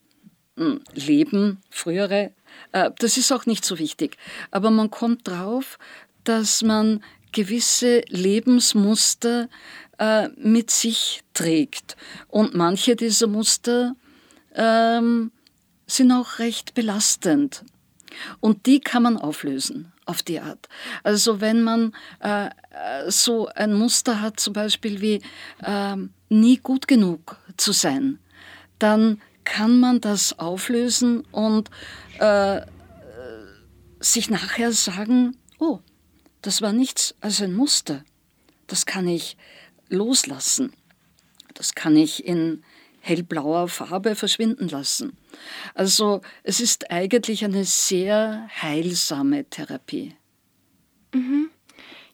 mh, 0.56 0.66
hm, 0.66 0.82
Leben, 0.94 1.62
frühere, 1.70 2.32
äh, 2.72 2.92
das 3.00 3.18
ist 3.18 3.32
auch 3.32 3.46
nicht 3.46 3.66
so 3.66 3.80
wichtig. 3.80 4.18
Aber 4.52 4.72
man 4.72 4.92
kommt 4.92 5.28
drauf, 5.28 5.80
dass 6.24 6.62
man 6.62 7.04
gewisse 7.32 8.02
Lebensmuster 8.08 9.50
äh, 9.98 10.30
mit 10.38 10.72
sich 10.72 11.22
trägt. 11.34 11.96
Und 12.28 12.56
manche 12.56 12.96
dieser 12.96 13.28
Muster 13.28 13.96
ähm, 14.56 15.32
sind 15.88 16.12
auch 16.12 16.40
recht 16.40 16.74
belastend. 16.74 17.64
Und 18.40 18.66
die 18.66 18.80
kann 18.82 19.04
man 19.04 19.18
auflösen 19.18 19.94
auf 20.10 20.24
die 20.24 20.40
Art. 20.40 20.68
Also 21.04 21.40
wenn 21.40 21.62
man 21.62 21.94
äh, 22.20 22.50
so 23.08 23.48
ein 23.48 23.74
Muster 23.74 24.22
hat, 24.22 24.40
zum 24.40 24.54
Beispiel 24.54 25.02
wie 25.02 25.22
äh, 25.64 25.96
nie 26.30 26.58
gut 26.58 26.88
genug 26.88 27.38
zu 27.58 27.72
sein, 27.72 28.20
dann 28.80 29.22
kann 29.44 29.80
man 29.80 30.02
das 30.02 30.38
auflösen 30.40 31.22
und 31.32 31.70
äh, 32.20 32.62
sich 34.00 34.30
nachher 34.30 34.72
sagen, 34.72 35.38
oh, 35.60 35.80
das 36.42 36.62
war 36.62 36.74
nichts 36.74 37.16
als 37.22 37.42
ein 37.42 37.54
Muster. 37.54 38.04
Das 38.68 38.86
kann 38.86 39.08
ich 39.08 39.38
loslassen. 39.90 40.74
Das 41.54 41.76
kann 41.76 41.96
ich 41.98 42.26
in 42.26 42.64
hellblauer 43.02 43.68
Farbe 43.68 44.16
verschwinden 44.16 44.68
lassen. 44.70 45.18
Also 45.74 46.22
es 46.44 46.60
ist 46.60 46.92
eigentlich 46.92 47.44
eine 47.44 47.66
sehr 47.66 48.50
heilsame 48.62 49.46
Therapie. 49.46 50.16
Mhm. 51.14 51.50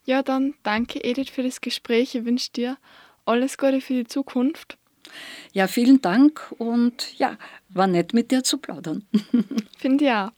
Ja, 0.05 0.21
dann 0.21 0.53
danke 0.63 1.03
Edith 1.03 1.29
für 1.29 1.43
das 1.43 1.61
Gespräch. 1.61 2.15
Ich 2.15 2.25
wünsche 2.25 2.51
dir 2.51 2.77
alles 3.25 3.57
Gute 3.57 3.81
für 3.81 3.93
die 3.93 4.05
Zukunft. 4.05 4.77
Ja, 5.53 5.67
vielen 5.67 6.01
Dank 6.01 6.53
und 6.57 7.17
ja, 7.17 7.37
war 7.69 7.87
nett 7.87 8.13
mit 8.13 8.31
dir 8.31 8.43
zu 8.43 8.57
plaudern. 8.57 9.05
Finde 9.77 10.05
ich 10.05 10.11
auch. 10.11 10.31